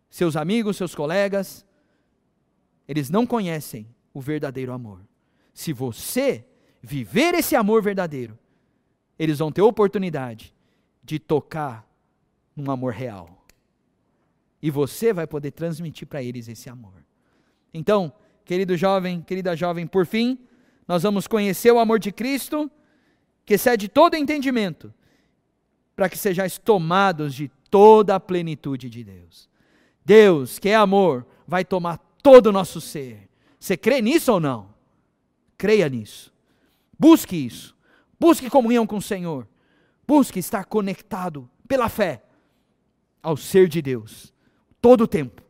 [0.08, 1.66] Seus amigos, seus colegas,
[2.88, 5.00] eles não conhecem o verdadeiro amor.
[5.52, 6.46] Se você
[6.82, 8.36] viver esse amor verdadeiro,
[9.18, 10.52] eles vão ter oportunidade
[11.02, 11.86] de tocar
[12.56, 13.44] num amor real.
[14.60, 16.94] E você vai poder transmitir para eles esse amor.
[17.72, 18.12] Então,
[18.44, 20.38] querido jovem, querida jovem, por fim,
[20.86, 22.70] nós vamos conhecer o amor de Cristo,
[23.44, 24.92] que excede todo entendimento,
[25.94, 29.48] para que sejais tomados de toda a plenitude de Deus.
[30.04, 33.28] Deus, que é amor, vai tomar todo o nosso ser.
[33.58, 34.72] Você crê nisso ou não?
[35.56, 36.31] Creia nisso.
[37.02, 37.74] Busque isso.
[38.18, 39.48] Busque comunhão com o Senhor.
[40.06, 42.22] Busque estar conectado pela fé
[43.20, 44.32] ao ser de Deus.
[44.80, 45.42] Todo tempo,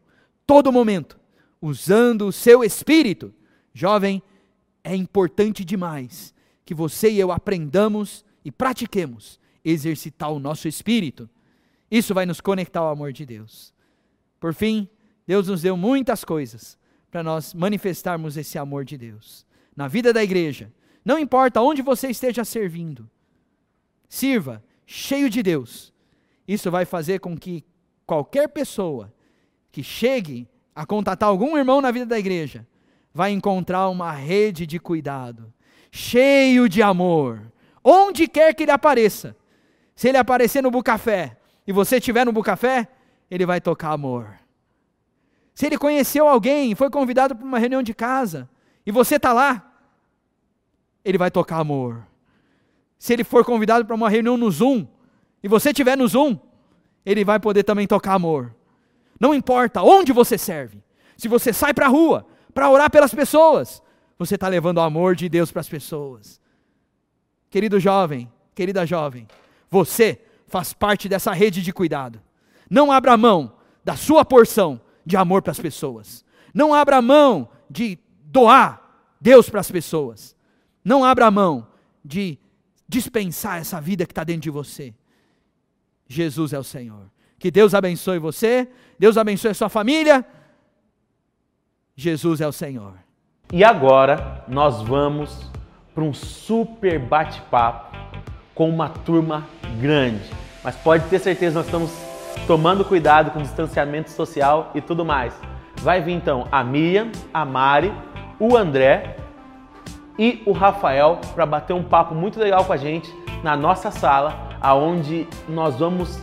[0.47, 1.21] todo momento,
[1.61, 3.35] usando o seu espírito.
[3.75, 4.23] Jovem,
[4.83, 6.33] é importante demais
[6.65, 11.29] que você e eu aprendamos e pratiquemos exercitar o nosso espírito.
[11.91, 13.75] Isso vai nos conectar ao amor de Deus.
[14.41, 14.89] Por fim,
[15.27, 16.79] Deus nos deu muitas coisas
[17.11, 19.45] para nós manifestarmos esse amor de Deus.
[19.77, 20.73] Na vida da igreja,
[21.05, 23.09] não importa onde você esteja servindo,
[24.09, 25.93] sirva cheio de Deus.
[26.47, 27.65] Isso vai fazer com que
[28.07, 29.13] qualquer pessoa
[29.71, 32.67] que chegue a contatar algum irmão na vida da igreja
[33.13, 35.53] vai encontrar uma rede de cuidado,
[35.91, 37.41] cheio de amor,
[37.83, 39.37] onde quer que ele apareça.
[39.95, 41.37] Se ele aparecer no Bucafé
[41.67, 42.89] e você estiver no Bucafé,
[43.31, 44.39] ele vai tocar amor.
[45.55, 48.49] Se ele conheceu alguém, foi convidado para uma reunião de casa,
[48.87, 49.72] e você está lá,
[51.05, 52.07] ele vai tocar amor.
[52.99, 54.87] Se ele for convidado para uma reunião no Zoom,
[55.43, 56.39] e você estiver no Zoom,
[57.05, 58.55] ele vai poder também tocar amor.
[59.19, 60.83] Não importa onde você serve,
[61.17, 63.83] se você sai para a rua para orar pelas pessoas,
[64.19, 66.41] você está levando o amor de Deus para as pessoas.
[67.51, 69.27] Querido jovem, querida jovem,
[69.71, 72.21] você faz parte dessa rede de cuidado.
[72.69, 73.53] Não abra mão
[73.85, 76.25] da sua porção de amor para as pessoas.
[76.55, 78.81] Não abra mão de doar
[79.21, 80.37] Deus para as pessoas.
[80.85, 81.67] Não abra mão
[82.05, 82.39] de
[82.89, 84.95] dispensar essa vida que está dentro de você.
[86.09, 87.11] Jesus é o Senhor.
[87.39, 88.69] Que Deus abençoe você,
[88.99, 90.25] Deus abençoe a sua família.
[91.97, 92.95] Jesus é o Senhor.
[93.53, 95.51] E agora nós vamos
[95.95, 97.97] para um super bate-papo
[98.55, 99.47] com uma turma
[99.81, 100.23] grande.
[100.63, 101.91] Mas pode ter certeza, nós estamos
[102.47, 105.35] tomando cuidado com o distanciamento social e tudo mais.
[105.77, 107.93] Vai vir então a Miriam, a Mari,
[108.39, 109.17] o André
[110.23, 114.57] e o Rafael para bater um papo muito legal com a gente na nossa sala,
[114.61, 116.23] aonde nós vamos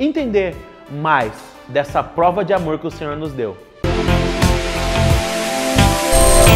[0.00, 0.56] entender
[0.90, 1.32] mais
[1.68, 3.56] dessa prova de amor que o Senhor nos deu.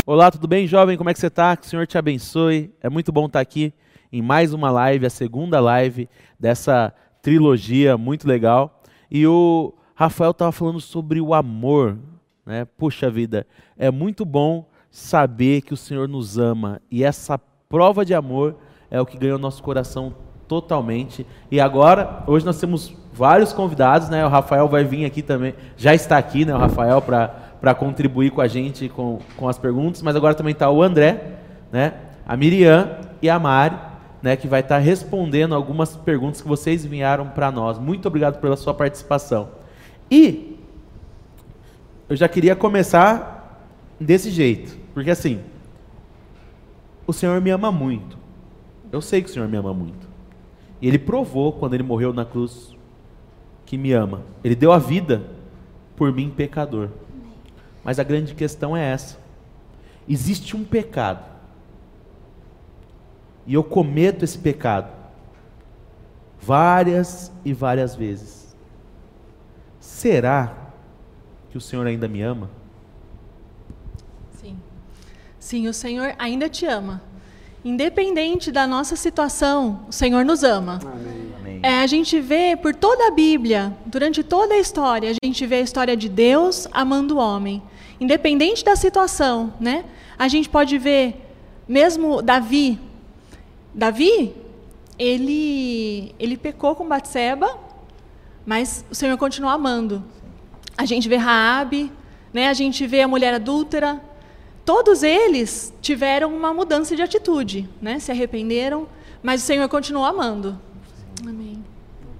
[0.05, 0.97] Olá, tudo bem, jovem?
[0.97, 1.57] Como é que você está?
[1.57, 2.75] Que o Senhor te abençoe.
[2.81, 3.73] É muito bom estar aqui
[4.13, 6.93] em mais uma live, a segunda live dessa
[7.23, 8.83] trilogia muito legal.
[9.09, 11.97] E o Rafael estava falando sobre o amor,
[12.45, 12.65] né?
[12.77, 13.47] Puxa vida,
[13.79, 17.37] é muito bom saber que o Senhor nos ama e essa
[17.69, 18.55] prova de amor
[18.91, 20.15] é o que ganhou nosso coração
[20.47, 21.27] totalmente.
[21.51, 24.25] E agora, hoje nós temos vários convidados, né?
[24.25, 26.55] O Rafael vai vir aqui também, já está aqui, né?
[26.55, 30.71] O Rafael para contribuir com a gente com, com as perguntas, mas agora também está
[30.71, 31.39] o André,
[31.73, 31.95] né?
[32.25, 33.77] A Miriam e a Mari
[34.23, 37.79] né, que vai estar respondendo algumas perguntas que vocês enviaram para nós.
[37.79, 39.49] Muito obrigado pela sua participação.
[40.09, 40.61] E
[42.09, 43.67] eu já queria começar
[43.99, 45.41] desse jeito, porque assim,
[47.07, 48.19] o Senhor me ama muito.
[48.91, 50.09] Eu sei que o Senhor me ama muito.
[50.81, 52.77] E Ele provou quando Ele morreu na cruz
[53.65, 54.23] que me ama.
[54.45, 55.23] Ele deu a vida
[55.97, 56.91] por mim, pecador.
[57.85, 59.19] Mas a grande questão é essa:
[60.09, 61.33] existe um pecado
[63.47, 64.91] e eu cometo esse pecado
[66.41, 68.57] várias e várias vezes,
[69.81, 70.57] será
[71.51, 72.51] que o Senhor ainda me ama?
[75.53, 75.69] Sim.
[75.69, 77.03] O Senhor ainda te ama.
[77.63, 80.81] Independente da nossa situação, o Senhor nos ama.
[80.83, 81.61] Amém.
[81.63, 85.57] É, a gente vê por toda a Bíblia, durante toda a história, a gente vê
[85.57, 87.63] a história de Deus amando o homem.
[88.01, 89.85] Independente da situação, né?
[90.19, 91.21] A gente pode ver
[91.69, 92.81] mesmo Davi,
[93.75, 94.35] Davi,
[94.99, 97.59] ele, ele pecou com Batseba,
[98.47, 100.03] mas o Senhor continua amando.
[100.79, 101.93] A gente vê Raabe,
[102.33, 102.49] né?
[102.49, 104.01] A gente vê a mulher adúltera.
[104.65, 107.99] Todos eles tiveram uma mudança de atitude, né?
[107.99, 108.87] Se arrependeram,
[109.23, 110.59] mas o Senhor continua amando.
[111.27, 111.63] Amém.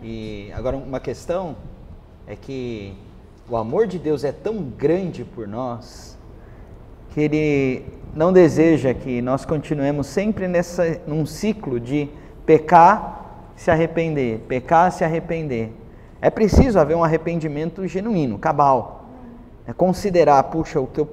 [0.03, 1.57] E agora uma questão
[2.27, 2.95] é que
[3.49, 6.19] o amor de Deus é tão grande por nós
[7.11, 12.09] que ele não deseja que nós continuemos sempre nessa, num ciclo de
[12.45, 15.73] pecar, se arrepender, pecar, se arrepender.
[16.21, 19.07] É preciso haver um arrependimento genuíno, cabal.
[19.67, 21.07] É considerar, puxa, o que eu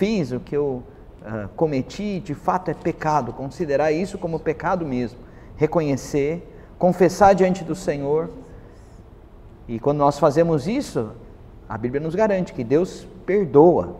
[0.00, 0.82] fiz, o que eu
[1.20, 3.34] uh, cometi, de fato é pecado.
[3.34, 5.18] Considerar isso como pecado mesmo.
[5.56, 8.30] Reconhecer, confessar diante do Senhor.
[9.68, 11.10] E quando nós fazemos isso,
[11.68, 13.96] a Bíblia nos garante que Deus perdoa.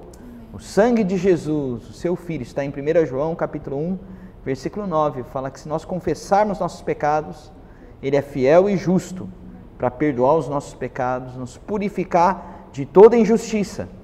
[0.55, 3.99] O sangue de Jesus, o seu Filho, está em 1 João capítulo 1,
[4.43, 7.53] versículo 9, fala que se nós confessarmos nossos pecados,
[8.03, 9.29] Ele é fiel e justo
[9.77, 14.00] para perdoar os nossos pecados, nos purificar de toda injustiça.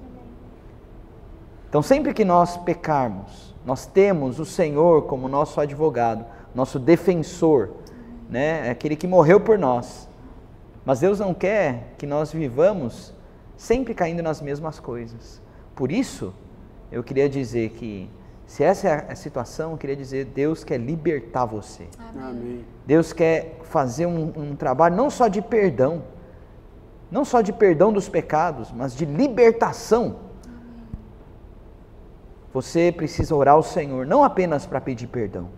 [1.69, 6.25] Então, sempre que nós pecarmos, nós temos o Senhor como nosso advogado,
[6.55, 7.71] nosso defensor,
[8.31, 8.69] né?
[8.69, 10.09] É aquele que morreu por nós.
[10.85, 13.13] Mas Deus não quer que nós vivamos
[13.57, 15.43] sempre caindo nas mesmas coisas.
[15.75, 16.33] Por isso,
[16.93, 18.09] eu queria dizer que
[18.47, 21.89] Se essa é a situação, eu queria dizer, Deus quer libertar você.
[22.17, 22.65] Amém.
[22.87, 26.05] Deus quer fazer um, um trabalho não só de perdão,
[27.11, 30.26] não só de perdão dos pecados, mas de libertação.
[32.57, 35.51] Você precisa orar ao Senhor, não apenas para pedir perdão,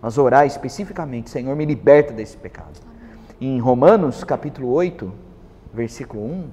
[0.00, 2.80] mas orar especificamente: Senhor, me liberta desse pecado.
[3.38, 5.12] Em Romanos capítulo 8,
[5.74, 6.48] versículo 1,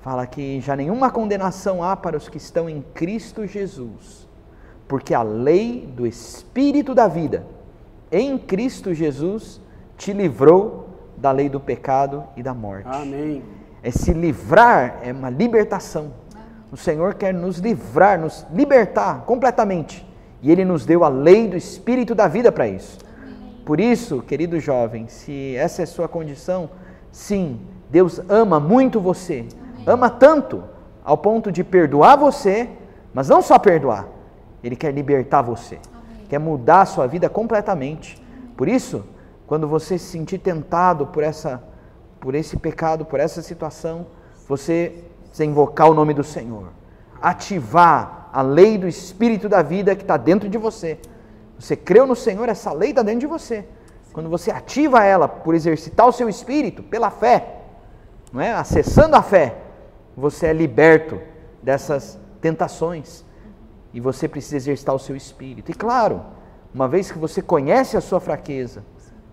[0.00, 4.26] fala que já nenhuma condenação há para os que estão em Cristo Jesus,
[4.88, 7.44] porque a lei do Espírito da vida
[8.10, 9.60] em Cristo Jesus
[9.98, 12.88] te livrou da lei do pecado e da morte.
[12.88, 13.42] Amém.
[13.82, 16.21] É se livrar, é uma libertação.
[16.72, 20.08] O Senhor quer nos livrar, nos libertar completamente.
[20.40, 22.98] E Ele nos deu a lei do Espírito da vida para isso.
[23.66, 26.70] Por isso, querido jovem, se essa é a sua condição,
[27.12, 29.46] sim, Deus ama muito você.
[29.86, 30.64] Ama tanto
[31.04, 32.70] ao ponto de perdoar você,
[33.12, 34.08] mas não só perdoar,
[34.64, 35.78] Ele quer libertar você.
[36.30, 38.20] Quer mudar a sua vida completamente.
[38.56, 39.04] Por isso,
[39.46, 41.62] quando você se sentir tentado por essa
[42.18, 44.06] por esse pecado, por essa situação,
[44.48, 46.68] você você invocar o nome do Senhor,
[47.20, 50.98] ativar a lei do Espírito da vida que está dentro de você.
[51.58, 53.64] Você creu no Senhor, essa lei está dentro de você.
[54.12, 57.60] Quando você ativa ela por exercitar o seu espírito, pela fé,
[58.32, 58.52] não é?
[58.52, 59.56] acessando a fé,
[60.14, 61.18] você é liberto
[61.62, 63.24] dessas tentações.
[63.94, 65.70] E você precisa exercitar o seu espírito.
[65.70, 66.22] E claro,
[66.74, 68.84] uma vez que você conhece a sua fraqueza,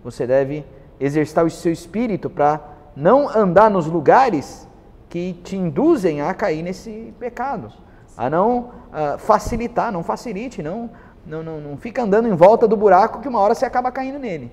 [0.02, 0.64] você deve
[0.98, 2.60] exercitar o seu espírito para
[2.96, 4.66] não andar nos lugares
[5.10, 7.70] que te induzem a cair nesse pecado,
[8.16, 10.88] a não uh, facilitar, não facilite, não,
[11.26, 14.20] não, não, não fica andando em volta do buraco que uma hora você acaba caindo
[14.20, 14.52] nele.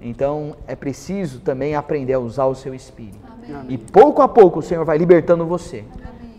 [0.00, 3.18] Então é preciso também aprender a usar o seu espírito.
[3.48, 3.66] Amém.
[3.70, 5.84] E pouco a pouco o Senhor vai libertando você.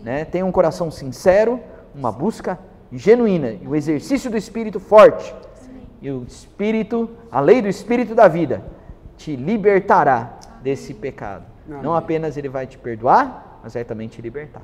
[0.02, 0.24] Né?
[0.24, 1.60] Tenha um coração sincero,
[1.94, 2.58] uma busca
[2.90, 5.34] genuína e o exercício do espírito forte.
[6.00, 8.64] E o espírito, a lei do espírito da vida,
[9.18, 11.44] te libertará desse pecado.
[11.68, 11.82] Amém.
[11.82, 14.62] Não apenas ele vai te perdoar, mas vai também te libertar.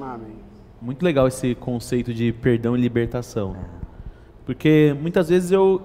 [0.00, 0.36] Amém.
[0.80, 3.56] Muito legal esse conceito de perdão e libertação.
[4.46, 5.82] Porque muitas vezes eu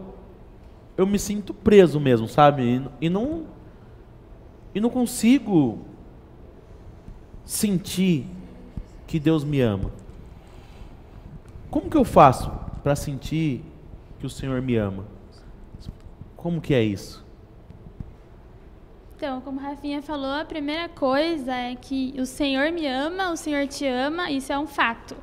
[0.97, 2.63] eu me sinto preso mesmo, sabe?
[2.63, 3.43] E, e não
[4.73, 5.79] e não consigo
[7.43, 8.25] sentir
[9.07, 9.91] que Deus me ama.
[11.69, 12.51] Como que eu faço
[12.83, 13.63] para sentir
[14.19, 15.05] que o Senhor me ama?
[16.37, 17.24] Como que é isso?
[19.17, 23.65] Então, como Rafinha falou, a primeira coisa é que o Senhor me ama, o Senhor
[23.65, 25.15] te ama, isso é um fato.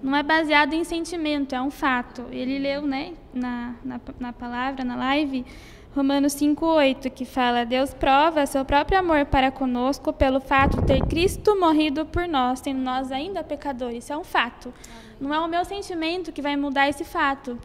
[0.00, 2.24] Não é baseado em sentimento, é um fato.
[2.30, 5.44] Ele leu né, na, na, na palavra, na live,
[5.92, 11.00] Romanos 5,8, que fala: Deus prova seu próprio amor para conosco pelo fato de ter
[11.06, 14.04] Cristo morrido por nós, sendo nós ainda pecadores.
[14.04, 14.72] Isso é um fato.
[15.20, 17.58] Não é o meu sentimento que vai mudar esse fato.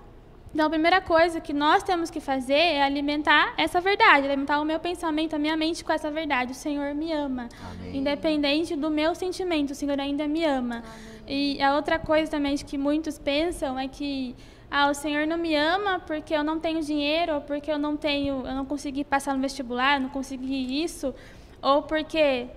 [0.54, 4.66] Então, a primeira coisa que nós temos que fazer é alimentar essa verdade, alimentar o
[4.66, 6.54] meu pensamento, a minha mente com essa verdade.
[6.54, 7.50] O Senhor me ama.
[7.72, 7.98] Amém.
[7.98, 10.78] Independente do meu sentimento, o Senhor ainda me ama.
[10.78, 11.56] Amém.
[11.58, 14.36] E a outra coisa também que muitos pensam é que
[14.72, 17.96] ah, o Senhor não me ama porque eu não tenho dinheiro, ou porque eu não
[17.96, 21.14] tenho, eu não consegui passar no vestibular, eu não consegui isso,
[21.62, 22.48] ou porque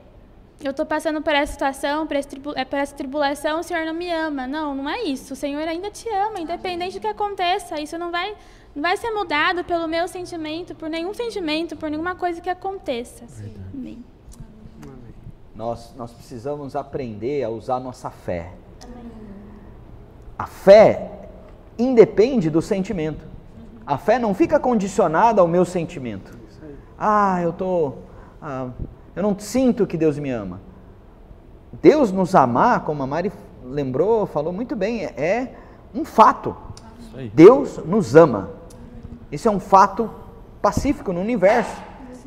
[0.62, 4.10] eu estou passando por essa situação, por, é, por essa tribulação, o Senhor não me
[4.10, 4.46] ama.
[4.46, 5.32] Não, não é isso.
[5.32, 7.80] O Senhor ainda te ama, independente do que aconteça.
[7.80, 8.36] Isso não vai,
[8.74, 13.24] não vai ser mudado pelo meu sentimento, por nenhum sentimento, por nenhuma coisa que aconteça.
[13.72, 14.04] Amém.
[15.54, 18.52] Nós, nós precisamos aprender a usar nossa fé.
[20.38, 21.10] A fé
[21.78, 23.26] independe do sentimento.
[23.86, 26.38] A fé não fica condicionada ao meu sentimento.
[26.98, 27.98] Ah, eu estou.
[28.40, 28.68] Ah,
[29.14, 30.60] eu não sinto que Deus me ama.
[31.82, 33.32] Deus nos amar, como a Mari
[33.64, 35.54] lembrou, falou muito bem, é
[35.94, 36.56] um fato.
[37.32, 38.50] Deus nos ama.
[39.30, 40.10] Isso é um fato
[40.60, 41.76] pacífico no universo.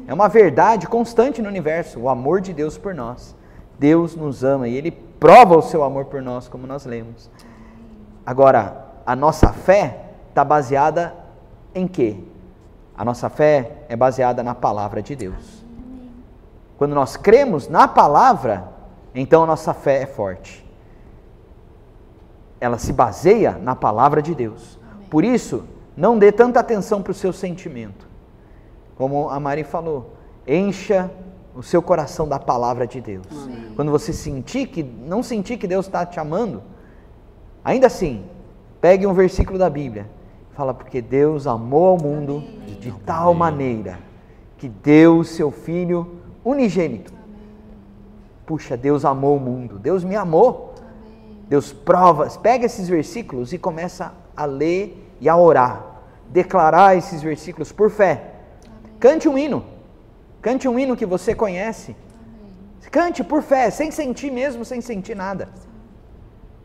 [0.07, 3.35] É uma verdade constante no universo, o amor de Deus por nós.
[3.79, 7.29] Deus nos ama e Ele prova o seu amor por nós, como nós lemos.
[8.25, 11.13] Agora, a nossa fé está baseada
[11.73, 12.17] em quê?
[12.97, 15.62] A nossa fé é baseada na palavra de Deus.
[16.83, 18.67] Quando nós cremos na palavra,
[19.15, 20.69] então a nossa fé é forte.
[22.59, 24.77] Ela se baseia na palavra de Deus.
[25.09, 25.63] Por isso,
[25.95, 28.05] não dê tanta atenção para o seu sentimento.
[28.97, 30.13] Como a Mari falou,
[30.45, 31.09] encha
[31.55, 33.27] o seu coração da palavra de Deus.
[33.31, 33.71] Amém.
[33.77, 36.61] Quando você sentir que não sentir que Deus está te amando,
[37.63, 38.25] ainda assim,
[38.81, 40.05] pegue um versículo da Bíblia.
[40.51, 43.99] Fala porque Deus amou ao mundo de, de tal maneira
[44.57, 47.13] que deu o seu filho unigênito.
[48.45, 50.73] Puxa, Deus amou o mundo, Deus me amou.
[51.47, 55.83] Deus prova, pega esses versículos e começa a ler e a orar,
[56.29, 58.31] declarar esses versículos por fé.
[58.99, 59.63] Cante um hino,
[60.41, 61.95] cante um hino que você conhece.
[62.91, 65.49] Cante por fé, sem sentir mesmo, sem sentir nada.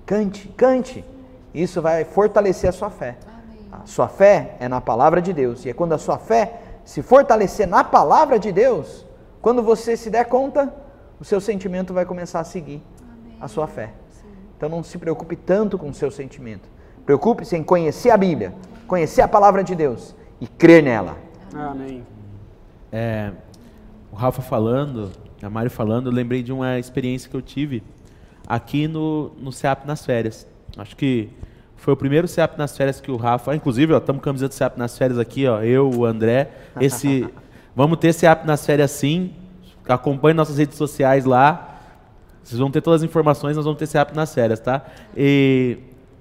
[0.04, 1.04] Cante, cante.
[1.54, 3.16] Isso vai fortalecer a sua fé.
[3.72, 5.64] A sua fé é na palavra de Deus.
[5.64, 9.06] E é quando a sua fé se fortalecer na palavra de Deus,
[9.41, 10.72] quando você se der conta,
[11.20, 12.82] o seu sentimento vai começar a seguir
[13.41, 13.93] a sua fé.
[14.57, 16.68] Então não se preocupe tanto com o seu sentimento.
[17.07, 18.53] Preocupe-se em conhecer a Bíblia,
[18.86, 21.16] conhecer a palavra de Deus e crer nela.
[21.55, 22.05] Amém.
[22.93, 23.32] É,
[24.12, 25.11] o Rafa falando,
[25.43, 27.82] a Mário falando, eu lembrei de uma experiência que eu tive
[28.47, 30.47] aqui no, no CEAP nas férias.
[30.76, 31.30] Acho que
[31.76, 34.76] foi o primeiro CEAP nas férias que o Rafa, inclusive, estamos com camiseta do CEAP
[34.76, 36.51] nas férias aqui, ó, eu, o André.
[36.80, 37.28] Esse,
[37.78, 39.32] vamos ter CEAP nas férias sim.
[39.88, 41.78] Acompanhe nossas redes sociais lá.
[42.42, 44.84] Vocês vão ter todas as informações, nós vamos ter CEAP nas férias, tá?
[45.16, 45.78] E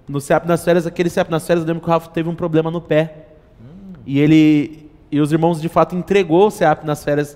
[0.07, 2.35] no CEAP nas férias, aquele CEAP nas férias, eu lembro que o Rafa teve um
[2.35, 3.29] problema no pé.
[3.59, 3.93] Hum.
[4.05, 7.35] E ele e os irmãos de fato entregou o CEAP nas férias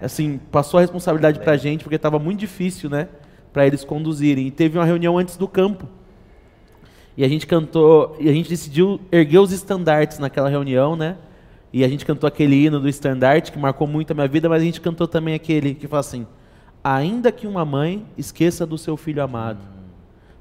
[0.00, 3.08] assim, passou a responsabilidade para a gente, porque estava muito difícil, né?
[3.52, 4.46] Para eles conduzirem.
[4.46, 5.88] E teve uma reunião antes do campo.
[7.16, 11.16] E a gente cantou, e a gente decidiu erguer os estandartes naquela reunião, né?
[11.72, 14.62] E a gente cantou aquele hino do estandarte, que marcou muito a minha vida, mas
[14.62, 16.26] a gente cantou também aquele que fala assim:
[16.82, 19.60] Ainda que uma mãe esqueça do seu filho amado,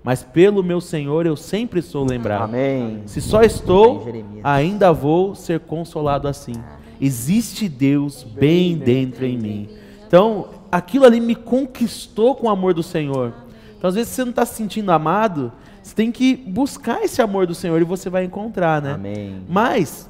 [0.04, 2.44] mas pelo meu Senhor eu sempre sou lembrado.
[2.44, 3.02] Amém.
[3.06, 4.06] Se só estou,
[4.44, 6.56] ainda vou ser consolado assim
[7.00, 9.70] existe Deus bem dentro em mim.
[10.08, 13.34] Então, aquilo ali me conquistou com o amor do Senhor.
[13.78, 15.52] Então, às vezes, você não está se sentindo amado,
[15.82, 18.94] você tem que buscar esse amor do Senhor e você vai encontrar, né?
[18.94, 19.42] Amém.
[19.48, 20.10] Mas,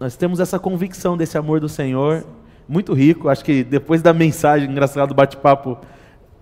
[0.00, 2.24] nós temos essa convicção desse amor do Senhor,
[2.66, 3.28] muito rico.
[3.28, 5.76] Acho que depois da mensagem, engraçado, bate-papo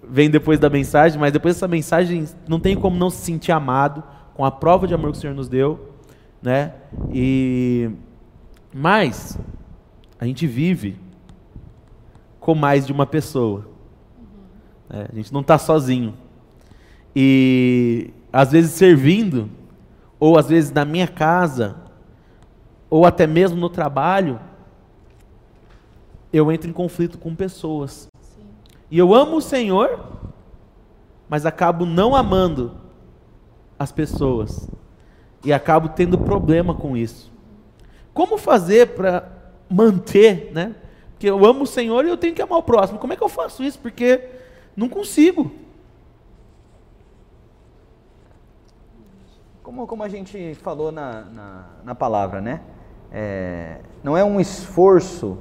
[0.09, 4.05] vem depois da mensagem, mas depois dessa mensagem não tem como não se sentir amado
[4.35, 5.93] com a prova de amor que o Senhor nos deu,
[6.41, 6.73] né?
[7.13, 7.91] E
[8.73, 9.37] mas
[10.21, 10.97] a gente vive
[12.39, 13.67] com mais de uma pessoa.
[14.17, 15.01] Uhum.
[15.01, 16.15] É, a gente não está sozinho.
[17.15, 19.51] E às vezes servindo,
[20.21, 21.88] ou às vezes na minha casa,
[22.91, 24.41] ou até mesmo no trabalho,
[26.33, 28.09] eu entro em conflito com pessoas.
[28.21, 28.47] Sim.
[28.91, 30.01] E eu amo o Senhor,
[31.29, 32.77] mas acabo não amando
[33.79, 34.69] as pessoas.
[35.45, 37.31] E acabo tendo problema com isso.
[38.13, 39.31] Como fazer para
[39.71, 40.75] manter, né?
[41.13, 42.99] Porque eu amo o Senhor e eu tenho que amar o próximo.
[42.99, 43.79] Como é que eu faço isso?
[43.79, 44.29] Porque
[44.77, 45.51] não consigo.
[49.63, 52.63] Como, como a gente falou na, na, na palavra, né?
[53.13, 55.39] É, não é um esforço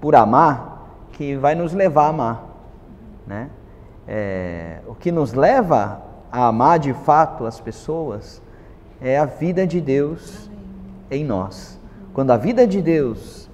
[0.00, 0.78] por amar
[1.12, 2.44] que vai nos levar a amar,
[3.26, 3.50] né?
[4.06, 6.00] É, o que nos leva
[6.30, 8.40] a amar de fato as pessoas
[9.00, 10.48] é a vida de Deus
[11.10, 11.78] em nós.
[12.12, 13.48] Quando a vida de Deus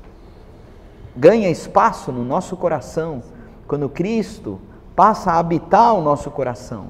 [1.16, 3.22] ganha espaço no nosso coração,
[3.66, 4.60] quando Cristo
[4.94, 6.86] passa a habitar o nosso coração,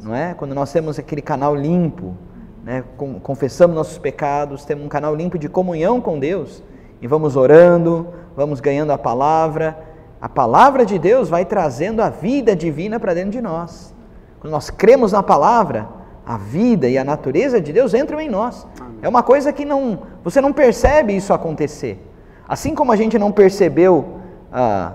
[0.00, 0.34] não é?
[0.34, 2.16] Quando nós temos aquele canal limpo,
[2.62, 2.84] né?
[3.22, 6.62] confessamos nossos pecados, temos um canal limpo de comunhão com Deus
[7.00, 8.06] e vamos orando,
[8.36, 9.76] vamos ganhando a palavra,
[10.20, 13.92] a palavra de Deus vai trazendo a vida divina para dentro de nós.
[14.40, 15.88] Quando nós cremos na palavra,
[16.24, 18.66] a vida e a natureza de Deus entram em nós.
[18.80, 18.98] Amém.
[19.02, 22.08] É uma coisa que não, você não percebe isso acontecer.
[22.48, 24.20] Assim como a gente não percebeu
[24.52, 24.92] ah,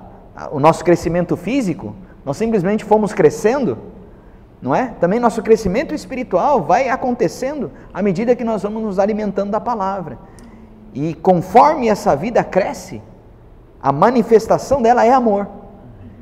[0.52, 1.94] o nosso crescimento físico,
[2.24, 3.78] nós simplesmente fomos crescendo,
[4.62, 4.94] não é?
[5.00, 10.18] Também nosso crescimento espiritual vai acontecendo à medida que nós vamos nos alimentando da palavra.
[10.94, 13.02] E conforme essa vida cresce,
[13.82, 15.48] a manifestação dela é amor.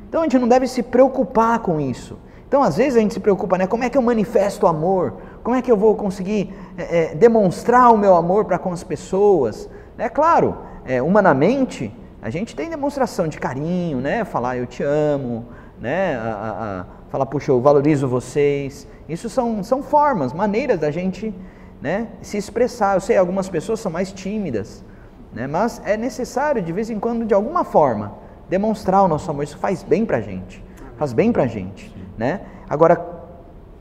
[0.08, 2.18] Então a gente não deve se preocupar com isso.
[2.48, 3.66] Então, às vezes a gente se preocupa, né?
[3.66, 5.14] Como é que eu manifesto amor?
[5.42, 8.84] Como é que eu vou conseguir é, é, demonstrar o meu amor para com as
[8.84, 9.68] pessoas?
[9.98, 14.24] É claro, é, humanamente, a gente tem demonstração de carinho, né?
[14.24, 15.46] Falar eu te amo,
[15.80, 16.16] né?
[16.16, 18.86] A, a, a, falar, puxa, eu valorizo vocês.
[19.08, 21.34] Isso são, são formas, maneiras da gente
[21.80, 22.96] né, se expressar.
[22.96, 24.84] Eu sei, algumas pessoas são mais tímidas,
[25.32, 25.46] né?
[25.46, 28.14] mas é necessário, de vez em quando, de alguma forma,
[28.48, 29.44] demonstrar o nosso amor.
[29.44, 30.64] Isso faz bem para a gente.
[30.96, 31.94] Faz bem para a gente.
[32.16, 32.40] Né?
[32.68, 33.04] Agora,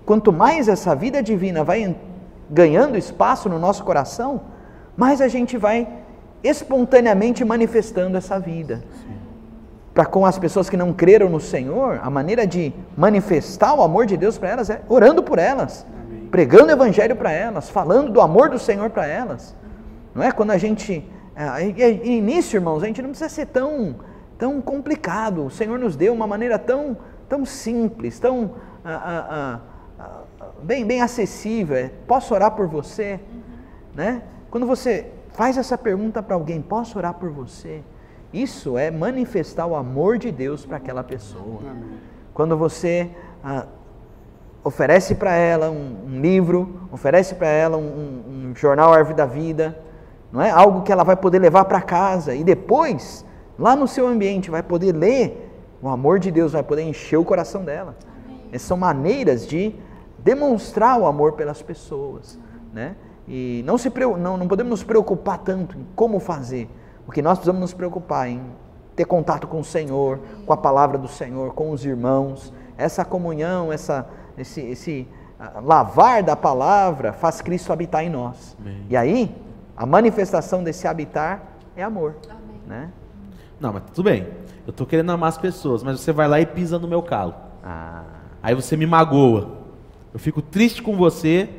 [0.06, 1.96] quanto mais essa vida divina vai
[2.50, 4.42] ganhando espaço no nosso coração,
[4.96, 5.88] mais a gente vai
[6.44, 8.84] espontaneamente manifestando essa vida.
[9.96, 14.06] Para com as pessoas que não creram no Senhor, a maneira de manifestar o amor
[14.06, 16.28] de Deus para elas é orando por elas, Amém.
[16.28, 19.56] pregando o evangelho para elas, falando do amor do Senhor para elas.
[20.14, 23.96] Não é quando a gente é, início, irmãos, a gente não precisa ser tão
[24.38, 25.46] tão complicado.
[25.46, 26.98] O Senhor nos deu uma maneira tão
[27.30, 28.52] tão simples, tão
[28.84, 29.62] ah,
[29.98, 30.20] ah,
[30.62, 31.78] bem, bem acessível.
[31.78, 33.18] É, posso orar por você?
[33.34, 33.42] Uhum.
[33.96, 34.22] Né?
[34.52, 37.82] Quando você faz essa pergunta para alguém, posso orar por você?
[38.36, 41.62] Isso é manifestar o amor de Deus para aquela pessoa.
[41.62, 42.00] Amém.
[42.34, 43.10] Quando você
[43.42, 43.66] ah,
[44.62, 49.26] oferece para ela um, um, livro, oferece para ela um, um, um, jornal Árvore da
[49.26, 49.80] Vida,
[50.34, 53.26] não é algo que ela vai poder levar para casa e depois,
[53.58, 55.50] lá no seu ambiente, vai poder ler,
[55.82, 57.96] o amor de Deus vai poder encher o coração dela.
[58.52, 59.74] Essas são maneiras de
[60.20, 62.38] demonstrar o amor pelas pessoas,
[62.74, 62.98] né?
[63.30, 66.70] E não, se, não, não podemos nos preocupar tanto em como fazer,
[67.08, 68.42] o que nós precisamos nos preocupar em
[68.96, 73.72] ter contato com o Senhor, com a palavra do Senhor, com os irmãos, essa comunhão,
[73.72, 75.08] essa, esse, esse
[75.40, 78.56] uh, lavar da palavra faz Cristo habitar em nós.
[78.60, 78.86] Amém.
[78.90, 79.36] E aí,
[79.76, 81.42] a manifestação desse habitar
[81.76, 82.16] é amor.
[82.30, 82.62] Amém.
[82.66, 82.90] Né?
[83.60, 84.28] Não, mas tudo bem.
[84.66, 87.36] Eu estou querendo amar as pessoas, mas você vai lá e pisa no meu calo.
[87.64, 88.04] Ah.
[88.42, 89.58] Aí você me magoa.
[90.14, 91.50] Eu fico triste com você,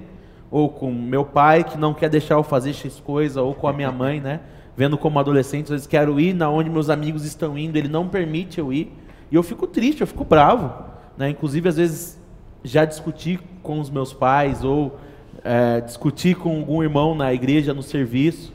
[0.51, 3.73] ou com meu pai que não quer deixar eu fazer X coisa, ou com a
[3.73, 4.41] minha mãe, né?
[4.77, 8.09] Vendo como adolescente, às vezes quero ir na onde meus amigos estão indo, ele não
[8.09, 8.93] permite eu ir.
[9.31, 10.73] E eu fico triste, eu fico bravo.
[11.17, 11.31] Né?
[11.31, 12.21] Inclusive, às vezes,
[12.63, 14.99] já discuti com os meus pais, ou
[15.43, 18.53] é, discuti com algum irmão na igreja, no serviço.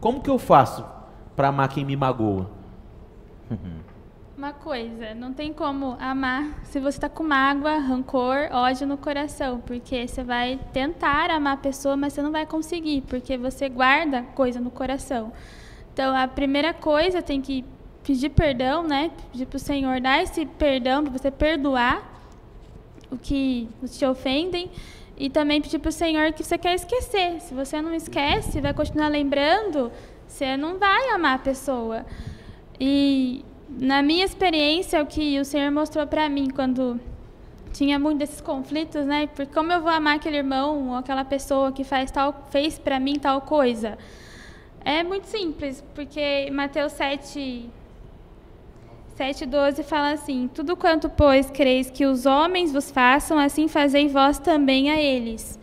[0.00, 0.84] Como que eu faço
[1.34, 2.50] para amar quem me magoa?
[4.36, 9.62] Uma coisa, não tem como amar se você está com mágoa, rancor, ódio no coração,
[9.64, 14.22] porque você vai tentar amar a pessoa, mas você não vai conseguir, porque você guarda
[14.34, 15.32] coisa no coração.
[15.94, 17.64] Então, a primeira coisa tem que
[18.02, 19.12] pedir perdão, né?
[19.30, 22.02] Pedir para o Senhor dar esse perdão, para você perdoar
[23.12, 24.68] o que te ofendem.
[25.16, 27.40] E também pedir para o Senhor que você quer esquecer.
[27.40, 29.92] Se você não esquece, vai continuar lembrando,
[30.26, 32.04] você não vai amar a pessoa.
[32.80, 37.00] E na minha experiência, o que o Senhor mostrou para mim quando
[37.72, 39.28] tinha muito desses conflitos, né?
[39.28, 42.98] Porque como eu vou amar aquele irmão ou aquela pessoa que faz tal, fez para
[42.98, 43.96] mim tal coisa?
[44.84, 47.70] É muito simples, porque Mateus 7,
[49.18, 54.38] 7,12 fala assim: Tudo quanto, pois, creis que os homens vos façam, assim fazei vós
[54.38, 55.58] também a eles.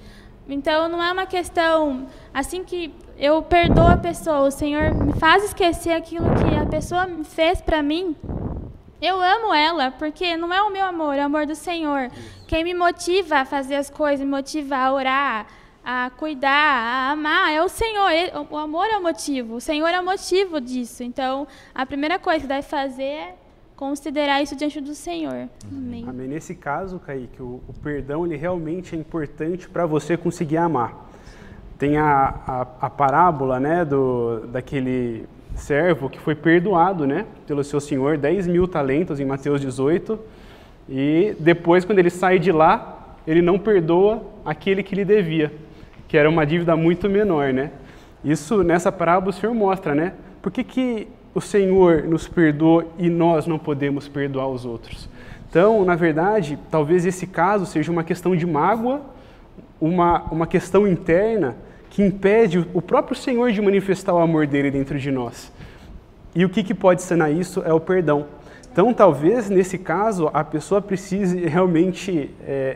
[0.50, 2.08] Então, não é uma questão.
[2.34, 7.08] Assim que eu perdoo a pessoa, o Senhor me faz esquecer aquilo que a pessoa
[7.24, 8.16] fez para mim.
[9.00, 12.10] Eu amo ela, porque não é o meu amor, é o amor do Senhor.
[12.48, 15.48] Quem me motiva a fazer as coisas, me motiva a orar,
[15.84, 18.12] a cuidar, a amar, é o Senhor.
[18.50, 21.04] O amor é o motivo, o Senhor é o motivo disso.
[21.04, 23.36] Então, a primeira coisa que deve fazer é
[23.76, 25.50] considerar isso diante do Senhor.
[25.68, 26.06] Amém.
[26.08, 26.28] Amém.
[26.28, 31.10] Nesse caso, Kaique, o, o perdão ele realmente é importante para você conseguir amar.
[31.80, 37.80] Tem a, a, a, parábola né, do, daquele servo que foi perdoado né, pelo seu
[37.80, 40.20] senhor, 10 mil talentos em Mateus 18,
[40.88, 45.52] e depois, quando ele sai de lá, ele não perdoa aquele que lhe devia,
[46.12, 47.54] que era uma dívida muito menor.
[47.54, 47.72] Né?
[48.22, 50.12] Isso, nessa parábola, o Senhor mostra, né?
[50.42, 55.08] Por que, que o Senhor nos perdoa e nós não podemos perdoar os outros.
[55.50, 59.00] Então, na verdade, talvez esse caso seja uma questão de mágoa,
[59.80, 61.56] uma, uma questão interna
[61.90, 65.50] que impede o próprio Senhor de manifestar o amor dele dentro de nós.
[66.36, 68.26] E o que, que pode sanar isso é o perdão.
[68.70, 72.76] Então, talvez nesse caso a pessoa precise realmente é,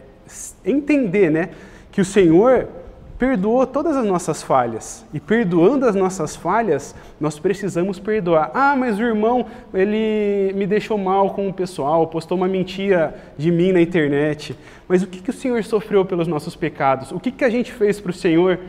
[0.63, 1.49] entender né,
[1.91, 2.69] que o Senhor
[3.17, 5.05] perdoou todas as nossas falhas.
[5.13, 8.51] E perdoando as nossas falhas, nós precisamos perdoar.
[8.53, 13.51] Ah, mas o irmão, ele me deixou mal com o pessoal, postou uma mentira de
[13.51, 14.55] mim na internet.
[14.87, 17.11] Mas o que, que o Senhor sofreu pelos nossos pecados?
[17.11, 18.59] O que, que a gente fez para o Senhor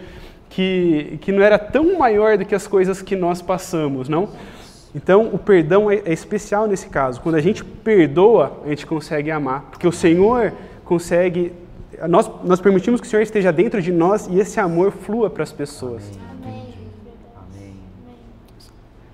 [0.48, 4.28] que, que não era tão maior do que as coisas que nós passamos, não?
[4.94, 7.20] Então, o perdão é, é especial nesse caso.
[7.20, 9.66] Quando a gente perdoa, a gente consegue amar.
[9.70, 11.52] Porque o Senhor consegue
[12.08, 15.42] nós, nós permitimos que o Senhor esteja dentro de nós e esse amor flua para
[15.42, 16.02] as pessoas.
[16.30, 16.74] Amém.
[17.34, 17.74] Amém.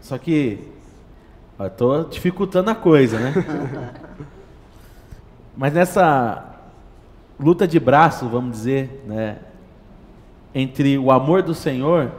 [0.00, 0.58] Só que
[1.60, 3.32] estou dificultando a coisa, né?
[5.56, 6.56] Mas nessa
[7.38, 9.38] luta de braço, vamos dizer, né,
[10.54, 12.10] entre o amor do Senhor,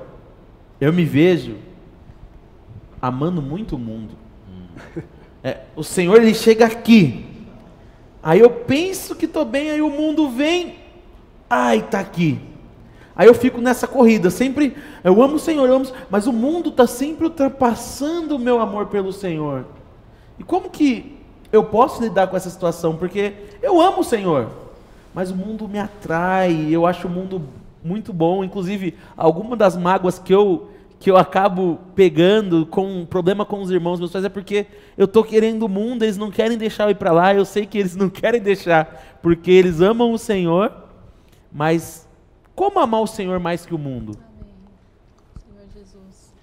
[0.79, 1.57] eu me vejo
[3.01, 4.13] amando muito o mundo.
[5.43, 7.25] É, o Senhor ele chega aqui,
[8.23, 10.77] Aí eu penso que estou bem, aí o mundo vem,
[11.49, 12.39] ai, está aqui.
[13.13, 16.69] Aí eu fico nessa corrida, sempre, eu amo o Senhor, eu amo, mas o mundo
[16.69, 19.65] está sempre ultrapassando o meu amor pelo Senhor.
[20.39, 21.17] E como que
[21.51, 22.95] eu posso lidar com essa situação?
[22.95, 24.49] Porque eu amo o Senhor,
[25.13, 27.41] mas o mundo me atrai, eu acho o mundo
[27.83, 28.43] muito bom.
[28.43, 30.69] Inclusive, algumas das mágoas que eu
[31.03, 34.65] que eu acabo pegando com um problema com os irmãos meus pais é porque
[34.97, 37.65] eu estou querendo o mundo, eles não querem deixar eu ir para lá, eu sei
[37.65, 40.73] que eles não querem deixar, porque eles amam o Senhor,
[41.51, 42.07] Mas
[42.55, 44.17] como amar o Senhor mais que o mundo?
[45.45, 46.33] Senhor Jesus.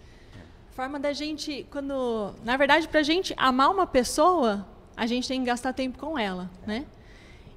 [0.73, 2.35] Forma da gente, quando.
[2.45, 6.19] Na verdade, para a gente amar uma pessoa, a gente tem que gastar tempo com
[6.19, 6.85] ela, né?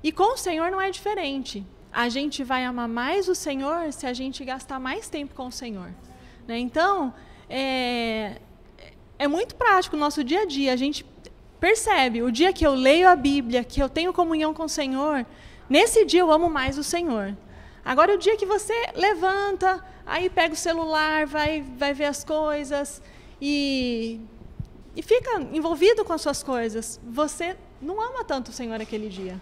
[0.02, 1.66] E com o Senhor não é diferente.
[1.92, 5.52] A gente vai amar mais o Senhor se a gente gastar mais tempo com o
[5.52, 5.92] Senhor.
[6.48, 6.60] Né?
[6.60, 7.14] Então,
[7.50, 8.40] é,
[9.18, 10.74] é muito prático no nosso dia a dia.
[10.74, 11.06] A gente
[11.60, 15.26] percebe, o dia que eu leio a Bíblia, que eu tenho comunhão com o Senhor,
[15.70, 17.36] nesse dia eu amo mais o Senhor.
[17.86, 23.02] Agora, o dia que você levanta, aí pega o celular, vai, vai ver as coisas
[23.42, 24.22] e,
[24.96, 29.40] e fica envolvido com as suas coisas, você não ama tanto o Senhor aquele dia.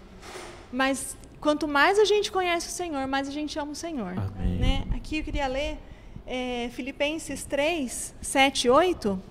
[0.72, 4.14] Mas quanto mais a gente conhece o Senhor, mais a gente ama o Senhor.
[4.18, 4.58] Amém.
[4.58, 4.84] Né?
[4.94, 5.78] Aqui eu queria ler
[6.34, 9.22] é, Filipenses 3, 7 e 8.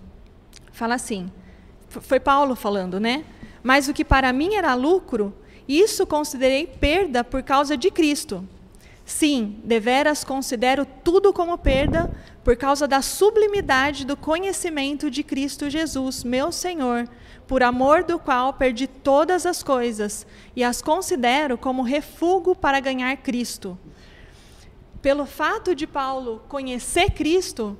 [0.72, 1.32] Fala assim:
[1.90, 3.26] foi Paulo falando, né?
[3.64, 5.34] Mas o que para mim era lucro,
[5.68, 8.48] isso considerei perda por causa de Cristo.
[9.04, 16.24] Sim, deveras considero tudo como perda por causa da sublimidade do conhecimento de Cristo Jesus,
[16.24, 17.10] meu Senhor,
[17.48, 20.26] por amor do qual perdi todas as coisas
[20.56, 23.76] e as considero como refúgio para ganhar Cristo.
[25.02, 27.78] Pelo fato de Paulo conhecer Cristo,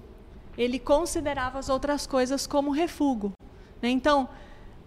[0.58, 3.32] ele considerava as outras coisas como refúgio.
[3.82, 3.90] Né?
[3.90, 4.28] Então,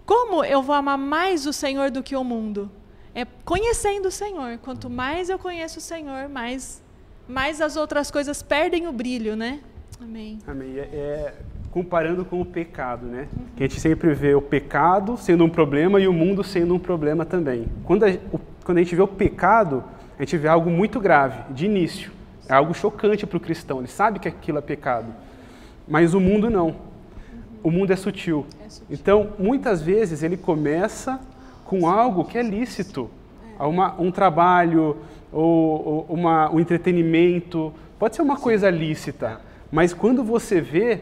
[0.05, 2.71] como eu vou amar mais o Senhor do que o mundo?
[3.15, 4.59] é conhecendo o Senhor.
[4.59, 6.83] Quanto mais eu conheço o Senhor, mais,
[7.29, 9.61] mais as outras coisas perdem o brilho, né?
[10.03, 10.39] Amém.
[10.47, 10.77] Amém.
[10.77, 11.35] É, é,
[11.71, 13.29] comparando com o pecado, né?
[13.37, 13.45] Uhum.
[13.57, 16.79] Que a gente sempre vê o pecado sendo um problema e o mundo sendo um
[16.79, 17.67] problema também.
[17.85, 19.85] Quando a, o, quando a gente vê o pecado,
[20.19, 22.11] a gente vê algo muito grave, de início.
[22.49, 23.79] É algo chocante para o cristão.
[23.79, 25.07] Ele sabe que aquilo é pecado.
[25.89, 26.77] Mas o mundo não.
[27.63, 28.47] O mundo é sutil.
[28.65, 28.87] é sutil.
[28.91, 31.21] Então, muitas vezes ele começa
[31.65, 33.11] com algo que é lícito.
[33.59, 34.97] Uma, um trabalho
[35.33, 37.73] ou, ou uma, um entretenimento.
[37.99, 39.41] Pode ser uma coisa lícita,
[39.71, 41.01] mas quando você vê,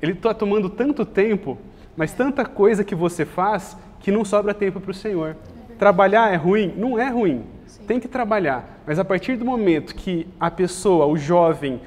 [0.00, 1.58] ele está tomando tanto tempo,
[1.96, 5.36] mas tanta coisa que você faz que não sobra tempo para o Senhor.
[5.78, 6.72] Trabalhar é ruim?
[6.76, 7.44] Não é ruim.
[7.86, 8.80] Tem que trabalhar.
[8.86, 11.80] Mas a partir do momento que a pessoa, o jovem,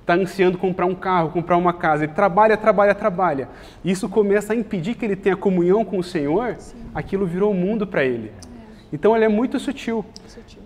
[0.00, 3.48] está ansiando comprar um carro, comprar uma casa, ele trabalha, trabalha, trabalha.
[3.84, 6.76] Isso começa a impedir que ele tenha comunhão com o Senhor, Sim.
[6.94, 8.28] aquilo virou o mundo para ele.
[8.28, 8.32] É.
[8.92, 10.04] Então ele é muito sutil.
[10.26, 10.61] sutil.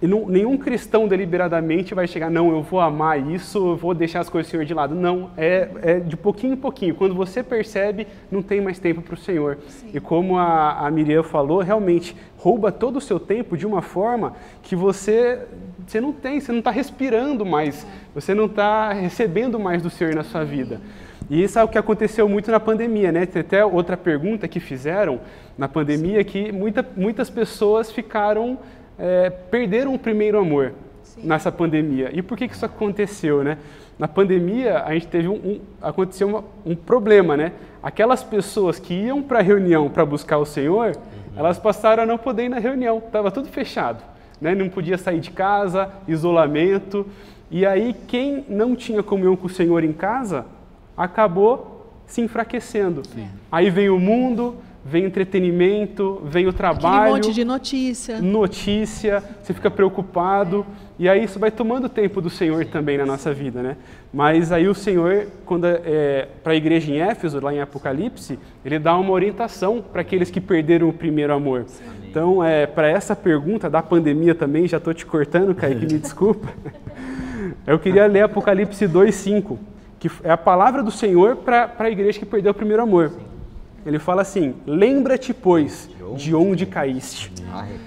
[0.00, 4.20] E não, nenhum cristão deliberadamente vai chegar, não, eu vou amar isso, eu vou deixar
[4.20, 4.94] as coisas do Senhor de lado.
[4.94, 6.94] Não, é, é de pouquinho em pouquinho.
[6.94, 9.58] Quando você percebe, não tem mais tempo para o Senhor.
[9.66, 9.90] Sim.
[9.92, 14.34] E como a, a Miriam falou, realmente rouba todo o seu tempo de uma forma
[14.62, 15.40] que você,
[15.84, 17.84] você não tem, você não está respirando mais,
[18.14, 20.80] você não está recebendo mais do Senhor na sua vida.
[21.28, 23.26] E isso é o que aconteceu muito na pandemia, né?
[23.26, 25.20] Tem até outra pergunta que fizeram
[25.58, 28.58] na pandemia que muita, muitas pessoas ficaram
[28.98, 30.72] é, perderam o primeiro amor
[31.02, 31.20] Sim.
[31.24, 32.10] nessa pandemia.
[32.12, 33.58] E por que, que isso aconteceu, né?
[33.98, 37.52] Na pandemia, a gente teve um, um aconteceu uma, um problema, né?
[37.82, 41.32] Aquelas pessoas que iam para a reunião para buscar o Senhor, uhum.
[41.36, 44.02] elas passaram a não poder ir na reunião, estava tudo fechado,
[44.40, 44.54] né?
[44.54, 47.06] Não podia sair de casa, isolamento.
[47.50, 50.44] E aí, quem não tinha comunhão com o Senhor em casa,
[50.96, 53.02] acabou se enfraquecendo.
[53.06, 53.28] Sim.
[53.50, 54.56] Aí vem o mundo,
[54.88, 57.14] vem entretenimento, vem o trabalho.
[57.14, 58.20] Aquele monte de notícia.
[58.20, 60.64] Notícia, você fica preocupado.
[60.98, 63.76] E aí isso vai tomando tempo do Senhor também na nossa vida, né?
[64.12, 68.78] Mas aí o Senhor, quando é, para a igreja em Éfeso, lá em Apocalipse, ele
[68.78, 71.64] dá uma orientação para aqueles que perderam o primeiro amor.
[71.66, 71.84] Sim.
[72.10, 76.48] Então, é, para essa pergunta da pandemia também, já estou te cortando, Kaique, me desculpa.
[77.66, 79.58] Eu queria ler Apocalipse 2,5,
[80.00, 83.12] que é a palavra do Senhor para a igreja que perdeu o primeiro amor.
[83.84, 87.32] Ele fala assim: Lembra-te, pois, de onde caíste.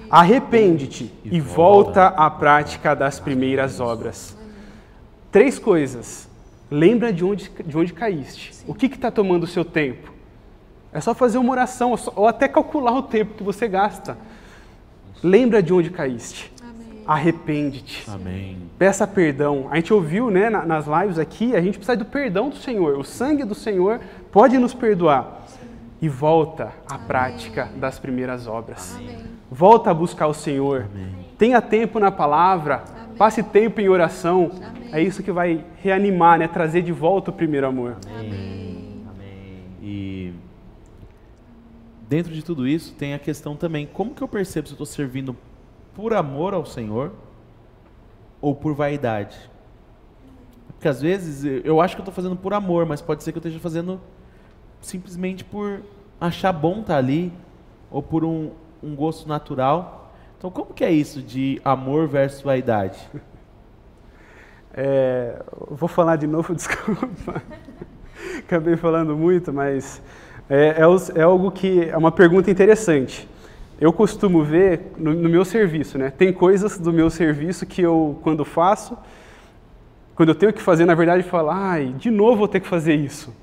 [0.10, 4.38] Arrepende-te e volta à prática das primeiras obras.
[5.32, 6.30] Três coisas.
[6.70, 8.54] Lembra de onde, de onde caíste.
[8.66, 10.12] O que está tomando o seu tempo?
[10.94, 14.18] É só fazer uma oração, ou até calcular o tempo que você gasta.
[15.24, 16.52] Lembra de onde caíste.
[17.06, 18.06] Arrepende-te.
[18.78, 19.68] Peça perdão.
[19.70, 22.98] A gente ouviu né, nas lives aqui, a gente precisa do perdão do Senhor.
[22.98, 24.00] O sangue do Senhor
[24.32, 25.41] pode nos perdoar
[26.02, 27.08] e volta à Amém.
[27.08, 28.96] prática das primeiras obras.
[28.96, 29.20] Amém.
[29.50, 30.88] Volta a buscar o Senhor.
[30.92, 31.28] Amém.
[31.38, 32.84] Tenha tempo na palavra,
[33.18, 34.52] passe tempo em oração.
[34.92, 36.48] É isso que vai reanimar, né?
[36.48, 37.98] trazer de volta o primeiro amor.
[38.08, 38.52] Amém.
[39.82, 40.34] E
[42.08, 44.86] dentro de tudo isso tem a questão também, como que eu percebo se eu estou
[44.86, 45.36] servindo
[45.96, 47.12] por amor ao Senhor
[48.40, 49.38] ou por vaidade?
[50.68, 53.38] Porque às vezes eu acho que eu estou fazendo por amor, mas pode ser que
[53.38, 54.00] eu esteja fazendo
[54.82, 55.82] simplesmente por
[56.20, 57.32] achar bom estar tá ali
[57.90, 58.52] ou por um,
[58.82, 60.12] um gosto natural.
[60.38, 63.00] Então, como que é isso de amor versus vaidade?
[64.74, 67.44] É, vou falar de novo, desculpa.
[68.40, 70.02] Acabei falando muito, mas
[70.50, 73.28] é, é, é, algo que é uma pergunta interessante.
[73.80, 76.10] Eu costumo ver no, no, meu serviço, né?
[76.10, 78.98] Tem coisas do meu serviço que eu, quando faço,
[80.16, 82.96] quando eu tenho que fazer, na verdade, falo, ai, de novo vou ter que fazer
[82.96, 83.34] isso.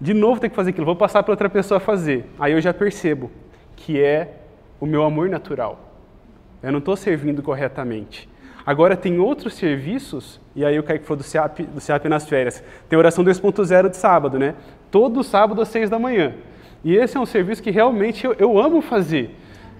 [0.00, 2.24] De novo ter que fazer aquilo, vou passar para outra pessoa fazer.
[2.38, 3.30] Aí eu já percebo
[3.74, 4.34] que é
[4.80, 5.80] o meu amor natural.
[6.62, 8.28] Eu não estou servindo corretamente.
[8.64, 12.62] Agora tem outros serviços, e aí o Kaique falou do CEAP, do nas férias.
[12.88, 14.54] Tem oração 2.0 de sábado, né?
[14.90, 16.34] Todo sábado às 6 da manhã.
[16.84, 19.34] E esse é um serviço que realmente eu, eu amo fazer.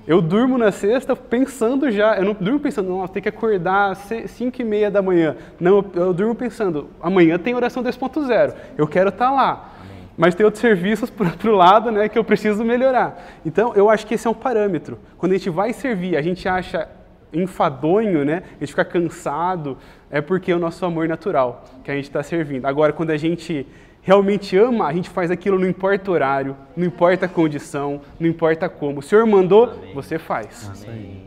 [0.06, 3.98] Eu durmo na sexta pensando já, eu não durmo pensando, nossa, tem que acordar às
[3.98, 5.36] 5 e meia da manhã.
[5.60, 9.77] Não, eu, eu durmo pensando, amanhã tem oração 2.0, eu quero estar tá lá.
[10.18, 13.24] Mas tem outros serviços para o lado né, que eu preciso melhorar.
[13.46, 14.98] Então, eu acho que esse é um parâmetro.
[15.16, 16.88] Quando a gente vai servir, a gente acha
[17.32, 18.42] enfadonho, né?
[18.56, 19.78] A gente fica cansado,
[20.10, 22.66] é porque é o nosso amor natural que a gente está servindo.
[22.66, 23.64] Agora, quando a gente
[24.02, 28.26] realmente ama, a gente faz aquilo, não importa o horário, não importa a condição, não
[28.26, 28.98] importa como.
[28.98, 29.94] O Senhor mandou, Amém.
[29.94, 30.68] você faz.
[30.84, 31.26] Amém.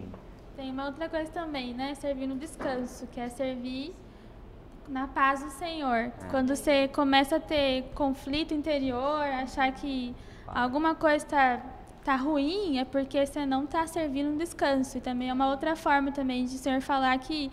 [0.58, 1.94] Tem uma outra coisa também, né?
[1.96, 3.94] Servir no descanso, que é servir
[4.88, 6.11] na paz do Senhor.
[6.29, 10.15] Quando você começa a ter conflito interior, achar que
[10.47, 11.61] alguma coisa está
[12.03, 14.97] tá ruim é porque você não está servindo um descanso.
[14.97, 17.51] E também é uma outra forma também de o Senhor falar que,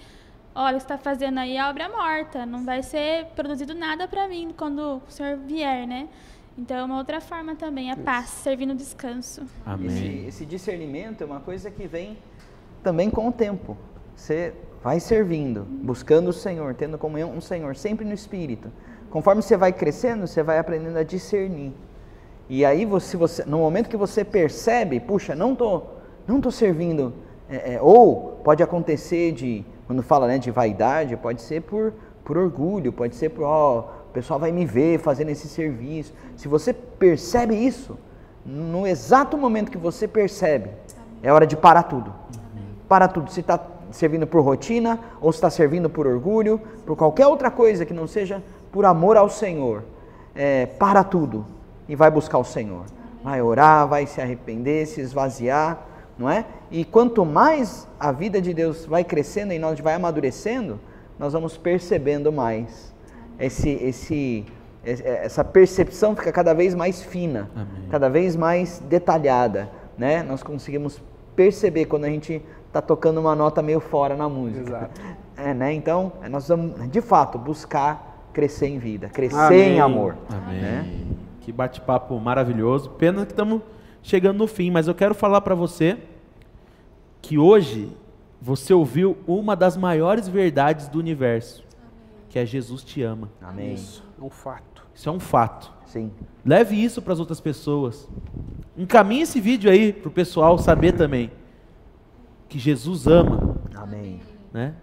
[0.54, 4.28] olha, o que está fazendo aí é obra morta, não vai ser produzido nada para
[4.28, 6.08] mim quando o Senhor vier, né?
[6.56, 9.46] Então é uma outra forma também, a paz, servindo descanso.
[9.64, 9.86] Amém.
[9.86, 12.18] Esse, esse discernimento é uma coisa que vem
[12.82, 13.76] também com o tempo.
[14.18, 14.52] Você
[14.82, 18.68] vai servindo, buscando o Senhor, tendo comunhão com o Senhor, sempre no Espírito.
[19.10, 21.72] Conforme você vai crescendo, você vai aprendendo a discernir.
[22.48, 25.82] E aí, você, você, no momento que você percebe, puxa, não tô,
[26.26, 27.14] não tô servindo,
[27.48, 31.94] é, é, ou pode acontecer de, quando fala né, de vaidade, pode ser por,
[32.24, 33.78] por orgulho, pode ser por, ó,
[34.10, 36.12] o pessoal vai me ver fazendo esse serviço.
[36.36, 37.96] Se você percebe isso,
[38.44, 40.70] no exato momento que você percebe,
[41.22, 42.12] é hora de parar tudo.
[42.88, 43.30] Para tudo.
[43.30, 47.84] Se está servindo por rotina, ou se está servindo por orgulho, por qualquer outra coisa
[47.84, 49.82] que não seja por amor ao Senhor,
[50.34, 51.44] é, para tudo
[51.88, 52.84] e vai buscar o Senhor.
[53.22, 55.86] Vai orar, vai se arrepender, se esvaziar,
[56.18, 56.44] não é?
[56.70, 60.78] E quanto mais a vida de Deus vai crescendo e nós vai amadurecendo,
[61.18, 62.92] nós vamos percebendo mais.
[63.38, 64.44] Esse, esse,
[64.84, 67.88] essa percepção fica cada vez mais fina, Amém.
[67.90, 70.22] cada vez mais detalhada, né?
[70.22, 71.00] Nós conseguimos
[71.34, 72.42] perceber quando a gente
[72.78, 74.60] está tocando uma nota meio fora na música.
[74.60, 75.00] Exato.
[75.40, 75.72] É, né?
[75.72, 79.76] Então, nós vamos, de fato, buscar crescer em vida, crescer Amém.
[79.76, 80.16] em amor.
[80.28, 80.60] Amém.
[80.60, 81.04] Né?
[81.42, 82.90] Que bate-papo maravilhoso.
[82.90, 83.62] Pena que estamos
[84.02, 85.96] chegando no fim, mas eu quero falar para você
[87.22, 87.96] que hoje
[88.42, 91.62] você ouviu uma das maiores verdades do universo,
[92.28, 93.30] que é Jesus te ama.
[93.40, 93.74] Amém.
[93.74, 94.84] Isso é um fato.
[94.92, 95.72] Isso é um fato.
[95.86, 96.10] Sim.
[96.44, 98.08] Leve isso para as outras pessoas.
[98.76, 101.30] Encaminhe esse vídeo aí para o pessoal saber também
[102.48, 103.56] que Jesus ama.
[103.74, 104.20] Amém.
[104.52, 104.74] Né?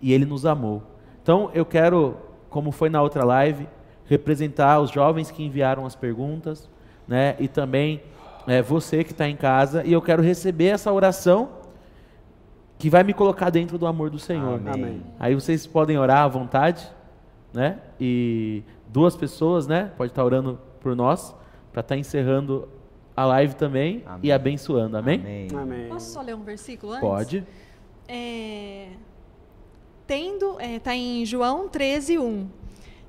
[0.00, 0.82] E ele nos amou.
[1.22, 2.16] Então eu quero,
[2.50, 3.66] como foi na outra live,
[4.06, 6.68] representar os jovens que enviaram as perguntas,
[7.08, 7.34] né?
[7.38, 8.02] E também
[8.46, 9.82] é, você que está em casa.
[9.84, 11.48] E eu quero receber essa oração
[12.78, 14.60] que vai me colocar dentro do amor do Senhor.
[14.66, 15.02] Amém.
[15.18, 16.86] Aí vocês podem orar à vontade,
[17.52, 17.78] né?
[17.98, 19.90] E duas pessoas, né?
[19.96, 21.34] Pode estar orando por nós
[21.72, 22.68] para estar tá encerrando
[23.16, 24.20] a live também Amém.
[24.22, 24.96] e abençoando.
[24.96, 25.20] Amém?
[25.20, 25.48] Amém?
[25.54, 25.88] Amém?
[25.88, 27.08] Posso só ler um versículo antes?
[27.08, 27.46] Pode.
[28.08, 28.88] É,
[30.06, 32.48] tendo, está é, tá em João 13, 1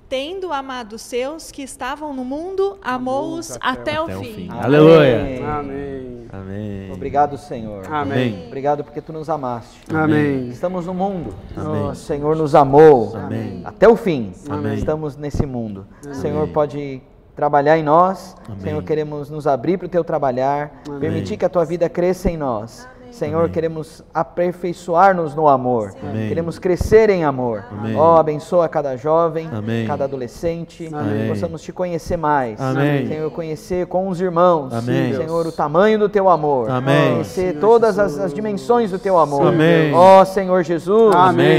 [0.07, 4.33] tendo amado seus que estavam no mundo, amou-os até, até, o até fim.
[4.33, 4.49] fim.
[4.51, 5.43] Aleluia.
[5.45, 6.27] Amém.
[6.31, 6.91] Amém.
[6.91, 7.85] Obrigado, Senhor.
[7.91, 8.45] Amém.
[8.47, 9.81] Obrigado porque tu nos amaste.
[9.93, 10.49] Amém.
[10.49, 11.33] Estamos no mundo.
[11.55, 11.83] Amém.
[11.89, 13.15] O Senhor nos amou.
[13.15, 13.61] Amém.
[13.65, 14.31] Até o fim.
[14.49, 14.75] Amém.
[14.75, 15.87] Estamos nesse mundo.
[16.07, 17.01] O Senhor pode
[17.35, 18.35] trabalhar em nós.
[18.47, 18.59] Amém.
[18.61, 20.99] Senhor, queremos nos abrir para o teu trabalhar, Amém.
[20.99, 22.87] permitir que a tua vida cresça em nós.
[23.15, 23.51] Senhor, Amém.
[23.51, 25.93] queremos aperfeiçoar-nos no amor.
[26.03, 26.27] Amém.
[26.27, 27.63] Queremos crescer em amor.
[27.95, 29.87] Ó, oh, abençoa cada jovem, Amém.
[29.87, 30.89] cada adolescente.
[30.91, 31.29] Amém.
[31.29, 32.59] Possamos te conhecer mais.
[33.07, 34.73] Senhor, conhecer com os irmãos.
[34.83, 36.67] Senhor, o tamanho do teu amor.
[36.67, 39.53] Conhecer Senhor todas as, as, dimensões do teu amor.
[39.93, 41.15] Ó oh, Senhor Jesus.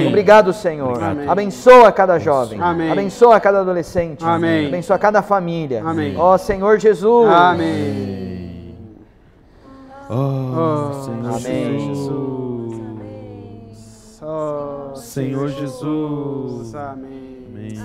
[0.06, 0.98] Obrigado, Senhor.
[1.26, 2.60] Abençoa cada jovem.
[2.60, 4.22] Abençoa cada adolescente.
[4.22, 5.82] Abençoa cada família.
[6.18, 7.30] Ó oh, Senhor Jesus.
[7.32, 8.35] Amém.
[10.08, 11.78] Oh, Senhor Amém.
[11.88, 12.86] Jesus.
[14.22, 16.74] Oh, Senhor Jesus.
[16.74, 17.26] Amém.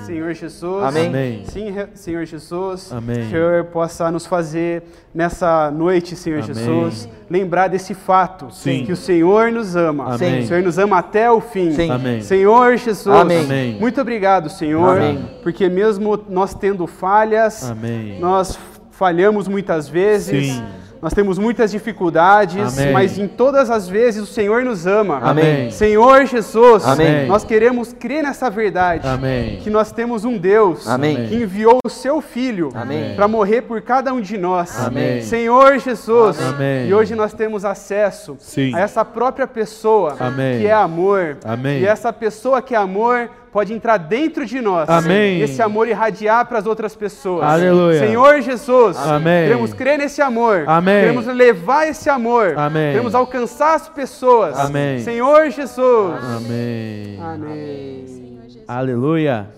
[0.06, 0.84] Senhor Jesus.
[0.84, 1.44] Amém.
[1.46, 2.92] Sim, Senhor Jesus.
[2.92, 3.30] Amém.
[3.30, 6.54] Senhor possa nos fazer nessa noite, Senhor Amém.
[6.54, 8.86] Jesus, lembrar desse fato Sim.
[8.86, 10.14] que o Senhor nos ama.
[10.14, 10.42] Amém.
[10.42, 11.72] O Senhor nos ama até o fim.
[11.72, 11.90] Sim.
[11.90, 12.22] Amém.
[12.22, 13.08] Senhor Jesus.
[13.16, 13.46] Amém.
[13.46, 13.80] Amém.
[13.80, 15.20] Muito obrigado, Senhor, Amém.
[15.42, 18.20] porque mesmo nós tendo falhas, Amém.
[18.20, 18.60] nós
[18.92, 20.54] falhamos muitas vezes.
[20.54, 20.81] Sim.
[21.02, 22.94] Nós temos muitas dificuldades, Amém.
[22.94, 25.18] mas em todas as vezes o Senhor nos ama.
[25.18, 25.72] Amém.
[25.72, 27.26] Senhor Jesus, Amém.
[27.28, 29.08] nós queremos crer nessa verdade.
[29.08, 29.58] Amém.
[29.62, 31.28] Que nós temos um Deus Amém.
[31.28, 32.72] que enviou o seu Filho
[33.16, 34.80] para morrer por cada um de nós.
[34.80, 35.22] Amém.
[35.24, 36.88] Senhor Jesus, Amém.
[36.88, 38.76] e hoje nós temos acesso Sim.
[38.76, 40.60] a essa própria pessoa Amém.
[40.60, 41.38] que é amor.
[41.44, 41.80] Amém.
[41.80, 44.90] E essa pessoa que é amor pode entrar dentro de nós.
[44.90, 45.42] Amém.
[45.42, 47.44] Esse amor irradiar para as outras pessoas.
[47.44, 48.00] Aleluia.
[48.00, 49.44] Senhor Jesus, Amém.
[49.48, 50.64] queremos crer nesse amor.
[50.68, 51.02] Amém.
[51.02, 52.58] Queremos levar esse amor.
[52.58, 52.92] Amém.
[52.92, 54.58] Queremos alcançar as pessoas.
[54.58, 55.00] Amém.
[55.00, 56.24] Senhor Jesus.
[56.24, 57.20] Amém.
[57.22, 58.40] Amém.
[58.68, 59.50] Aleluia.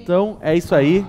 [0.00, 1.04] Então, é isso aí.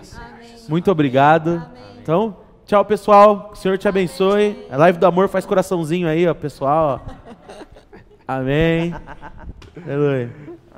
[0.67, 1.63] Muito obrigado.
[2.01, 3.49] Então, tchau, pessoal.
[3.49, 4.67] Que o Senhor te abençoe.
[4.69, 7.01] A live do amor faz coraçãozinho aí, ó, pessoal.
[8.27, 8.93] Amém.
[9.85, 10.58] Aleluia.